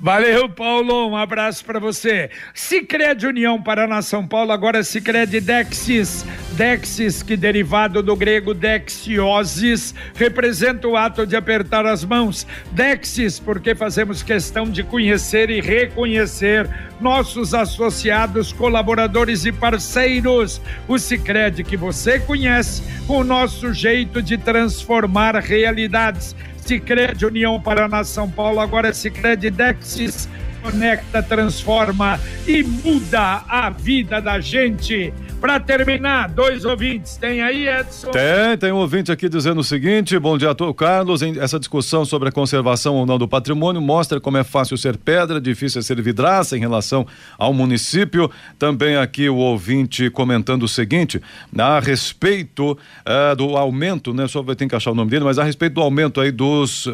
Valeu, 0.04 0.50
Paulo. 0.50 1.08
Um 1.08 1.16
abraço 1.16 1.64
para 1.64 1.80
você. 1.80 2.28
Sicredi 2.52 3.26
União 3.26 3.62
Paraná 3.62 4.02
São 4.02 4.28
Paulo, 4.28 4.52
agora 4.52 4.84
Sicredi 4.84 5.40
Dexis. 5.40 6.26
Dexis, 6.52 7.22
que 7.22 7.34
derivado 7.38 8.02
do 8.02 8.14
grego 8.14 8.52
dexiosis, 8.52 9.94
representa 10.14 10.86
o 10.86 10.94
ato 10.94 11.26
de 11.26 11.34
apertar 11.34 11.86
as 11.86 12.04
mãos. 12.04 12.46
Dexis, 12.70 13.40
porque 13.40 13.74
fazemos 13.74 14.22
questão 14.22 14.66
de 14.66 14.82
conhecer 14.82 15.48
e 15.48 15.62
reconhecer 15.62 16.68
nossos 17.00 17.54
associados, 17.54 18.52
colaboradores 18.52 19.46
e 19.46 19.52
parceiros. 19.52 20.60
O 20.86 20.98
Sicredi 20.98 21.64
que 21.64 21.78
você 21.78 22.20
conhece, 22.20 22.82
o 23.08 23.24
nosso 23.24 23.72
jeito 23.72 24.20
de 24.20 24.36
transformar 24.36 25.34
realidades. 25.36 26.36
Sicredi 26.64 27.26
União 27.26 27.60
Paraná 27.60 28.02
São 28.04 28.30
Paulo, 28.30 28.60
agora 28.60 28.88
é 28.88 28.92
Sicredi 28.92 29.50
Dexis 29.50 30.28
conecta, 30.64 31.22
transforma 31.22 32.18
e 32.46 32.62
muda 32.62 33.44
a 33.46 33.68
vida 33.68 34.18
da 34.18 34.40
gente. 34.40 35.12
Para 35.44 35.60
terminar, 35.60 36.30
dois 36.30 36.64
ouvintes. 36.64 37.18
Tem 37.18 37.42
aí, 37.42 37.68
Edson? 37.68 38.10
Tem, 38.12 38.56
tem 38.58 38.72
um 38.72 38.76
ouvinte 38.76 39.12
aqui 39.12 39.28
dizendo 39.28 39.60
o 39.60 39.62
seguinte: 39.62 40.18
bom 40.18 40.38
dia 40.38 40.52
a 40.52 40.54
todos. 40.54 40.74
Carlos, 40.74 41.20
essa 41.20 41.58
discussão 41.58 42.02
sobre 42.02 42.30
a 42.30 42.32
conservação 42.32 42.94
ou 42.94 43.04
não 43.04 43.18
do 43.18 43.28
patrimônio 43.28 43.78
mostra 43.78 44.18
como 44.18 44.38
é 44.38 44.42
fácil 44.42 44.78
ser 44.78 44.96
pedra, 44.96 45.38
difícil 45.38 45.80
é 45.80 45.82
ser 45.82 46.00
vidraça 46.00 46.56
em 46.56 46.60
relação 46.60 47.06
ao 47.36 47.52
município. 47.52 48.30
Também 48.58 48.96
aqui 48.96 49.28
o 49.28 49.36
ouvinte 49.36 50.08
comentando 50.08 50.62
o 50.62 50.68
seguinte: 50.68 51.20
a 51.58 51.78
respeito 51.78 52.72
uh, 52.72 53.36
do 53.36 53.54
aumento, 53.54 54.14
né? 54.14 54.26
Só 54.26 54.40
vai 54.40 54.56
ter 54.56 54.66
que 54.66 54.74
achar 54.74 54.92
o 54.92 54.94
nome 54.94 55.10
dele, 55.10 55.26
mas 55.26 55.38
a 55.38 55.44
respeito 55.44 55.74
do 55.74 55.82
aumento 55.82 56.22
aí 56.22 56.32
dos. 56.32 56.86
Uh, 56.86 56.92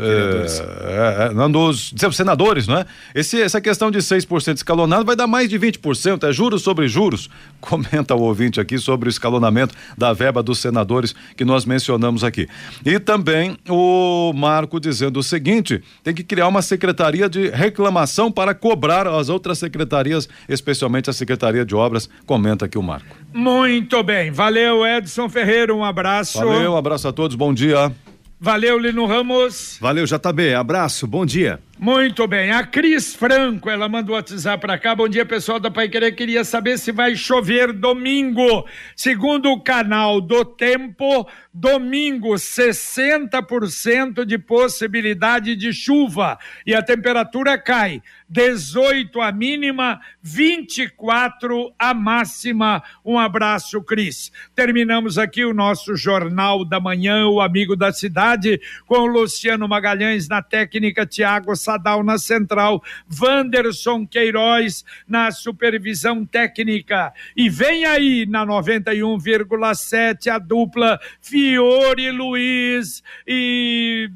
não, 1.37 1.49
dos 1.49 1.95
senadores, 2.11 2.67
não 2.67 2.79
é? 2.79 2.87
Esse, 3.15 3.41
essa 3.41 3.61
questão 3.61 3.93
de 3.93 3.99
6% 3.99 4.57
escalonado 4.57 5.05
vai 5.05 5.15
dar 5.15 5.29
mais 5.29 5.49
de 5.49 5.57
20%, 5.57 6.29
é 6.29 6.33
juros 6.33 6.63
sobre 6.63 6.89
juros. 6.89 7.31
Comenta 7.61 8.13
o 8.17 8.23
ouvinte 8.23 8.40
aqui 8.61 8.79
sobre 8.79 9.09
o 9.09 9.11
escalonamento 9.11 9.75
da 9.99 10.13
verba 10.13 10.43
dos 10.43 10.59
senadores 10.59 11.15
que 11.37 11.45
nós 11.45 11.65
mencionamos 11.65 12.25
aqui. 12.25 12.49
E 12.85 12.99
também 12.99 13.57
o 13.69 14.33
Marco 14.33 14.81
dizendo 14.81 15.19
o 15.19 15.23
seguinte: 15.23 15.83
tem 16.03 16.15
que 16.15 16.25
criar 16.25 16.49
uma 16.49 16.63
secretaria 16.63 17.29
de 17.29 17.51
reclamação 17.51 18.31
para 18.31 18.55
cobrar 18.55 19.07
as 19.07 19.29
outras 19.29 19.59
secretarias, 19.59 20.29
especialmente 20.49 21.11
a 21.11 21.13
Secretaria 21.13 21.65
de 21.65 21.75
Obras. 21.75 22.09
Comenta 22.25 22.65
aqui 22.65 22.79
o 22.79 22.83
Marco. 22.83 23.15
Muito 23.33 24.03
bem. 24.03 24.31
Valeu, 24.31 24.87
Edson 24.87 25.29
Ferreira. 25.29 25.75
Um 25.75 25.85
abraço. 25.85 26.39
Valeu, 26.39 26.73
um 26.73 26.77
abraço 26.77 27.09
a 27.09 27.13
todos. 27.13 27.37
Bom 27.37 27.53
dia. 27.53 27.93
Valeu, 28.41 28.79
Lino 28.79 29.05
Ramos. 29.05 29.77
Valeu, 29.81 30.07
JB. 30.07 30.55
Abraço. 30.55 31.07
Bom 31.07 31.27
dia. 31.27 31.61
Muito 31.83 32.27
bem. 32.27 32.51
A 32.53 32.63
Cris 32.63 33.15
Franco, 33.15 33.71
ela 33.71 33.89
mandou 33.89 34.15
WhatsApp 34.15 34.61
para 34.61 34.79
cá. 34.79 34.95
Bom 34.95 35.09
dia, 35.09 35.25
pessoal 35.25 35.59
da 35.59 35.71
Pai 35.71 35.89
Querer. 35.89 36.13
Queria 36.13 36.45
saber 36.45 36.77
se 36.77 36.93
vai 36.93 37.17
chover 37.17 37.73
domingo. 37.73 38.67
Segundo 38.95 39.51
o 39.51 39.63
canal 39.63 40.21
do 40.21 40.45
Tempo, 40.45 41.27
domingo 41.55 42.35
60% 42.35 44.27
de 44.27 44.37
possibilidade 44.37 45.57
de 45.57 45.73
chuva 45.73 46.39
e 46.67 46.75
a 46.75 46.83
temperatura 46.83 47.57
cai. 47.57 48.03
18 48.29 49.21
a 49.21 49.33
mínima, 49.33 50.01
24 50.23 51.73
a 51.79 51.93
máxima. 51.93 52.83
Um 53.05 53.19
abraço, 53.19 53.83
Cris. 53.83 54.31
Terminamos 54.55 55.19
aqui 55.19 55.45
o 55.45 55.55
nosso 55.55 55.97
Jornal 55.97 56.65
da 56.65 56.79
Manhã, 56.79 57.27
o 57.27 57.41
Amigo 57.41 57.75
da 57.75 57.93
Cidade, 57.93 58.61
com 58.87 59.07
Luciano 59.07 59.67
Magalhães 59.67 60.29
na 60.29 60.43
técnica, 60.43 61.05
Tiago 61.05 61.57
Sadal 61.71 62.03
na 62.03 62.19
central, 62.19 62.83
Wanderson 63.21 64.05
Queiroz 64.05 64.85
na 65.07 65.31
supervisão 65.31 66.27
técnica. 66.27 67.13
E 67.37 67.49
vem 67.49 67.85
aí 67.85 68.27
na 68.27 68.45
91,7 68.45 70.27
a 70.33 70.39
dupla 70.39 70.99
Fiore 71.21 72.11
Luiz 72.11 73.05
e. 73.25 74.11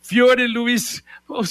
Fiore 0.00 0.46
Luiz. 0.46 1.04
Oh, 1.28 1.42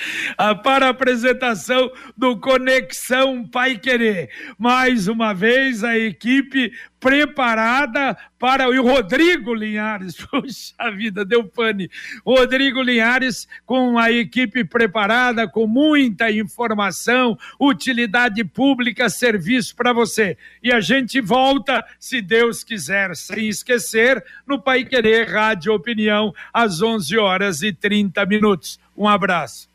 sumiu 0.00 0.62
para 0.62 0.86
a 0.86 0.90
apresentação 0.90 1.90
do 2.16 2.38
Conexão 2.38 3.46
Pai 3.46 3.78
Querer. 3.78 4.30
Mais 4.58 5.08
uma 5.08 5.32
vez, 5.32 5.84
a 5.84 5.98
equipe 5.98 6.72
preparada 6.98 8.16
para 8.38 8.68
o 8.68 8.82
Rodrigo 8.82 9.54
Linhares. 9.54 10.16
Puxa 10.30 10.90
vida, 10.94 11.24
deu 11.24 11.44
pane. 11.44 11.90
Rodrigo 12.24 12.82
Linhares 12.82 13.48
com 13.64 13.98
a 13.98 14.10
equipe 14.10 14.64
preparada, 14.64 15.48
com 15.48 15.66
muita 15.66 16.30
informação, 16.30 17.38
utilidade 17.58 18.44
pública, 18.44 19.08
serviço 19.08 19.74
para 19.74 19.92
você. 19.92 20.36
E 20.62 20.72
a 20.72 20.80
gente 20.80 21.20
volta, 21.20 21.84
se 21.98 22.20
Deus 22.20 22.62
quiser, 22.62 23.16
sem 23.16 23.48
esquecer, 23.48 24.22
no 24.46 24.60
Pai 24.60 24.84
Querer 24.84 25.28
Rádio 25.28 25.72
Opinião, 25.72 26.34
às 26.52 26.82
11 26.82 27.16
horas 27.18 27.62
e 27.62 27.72
30 27.72 28.26
minutos. 28.26 28.78
Um 28.96 29.08
abraço 29.08 29.69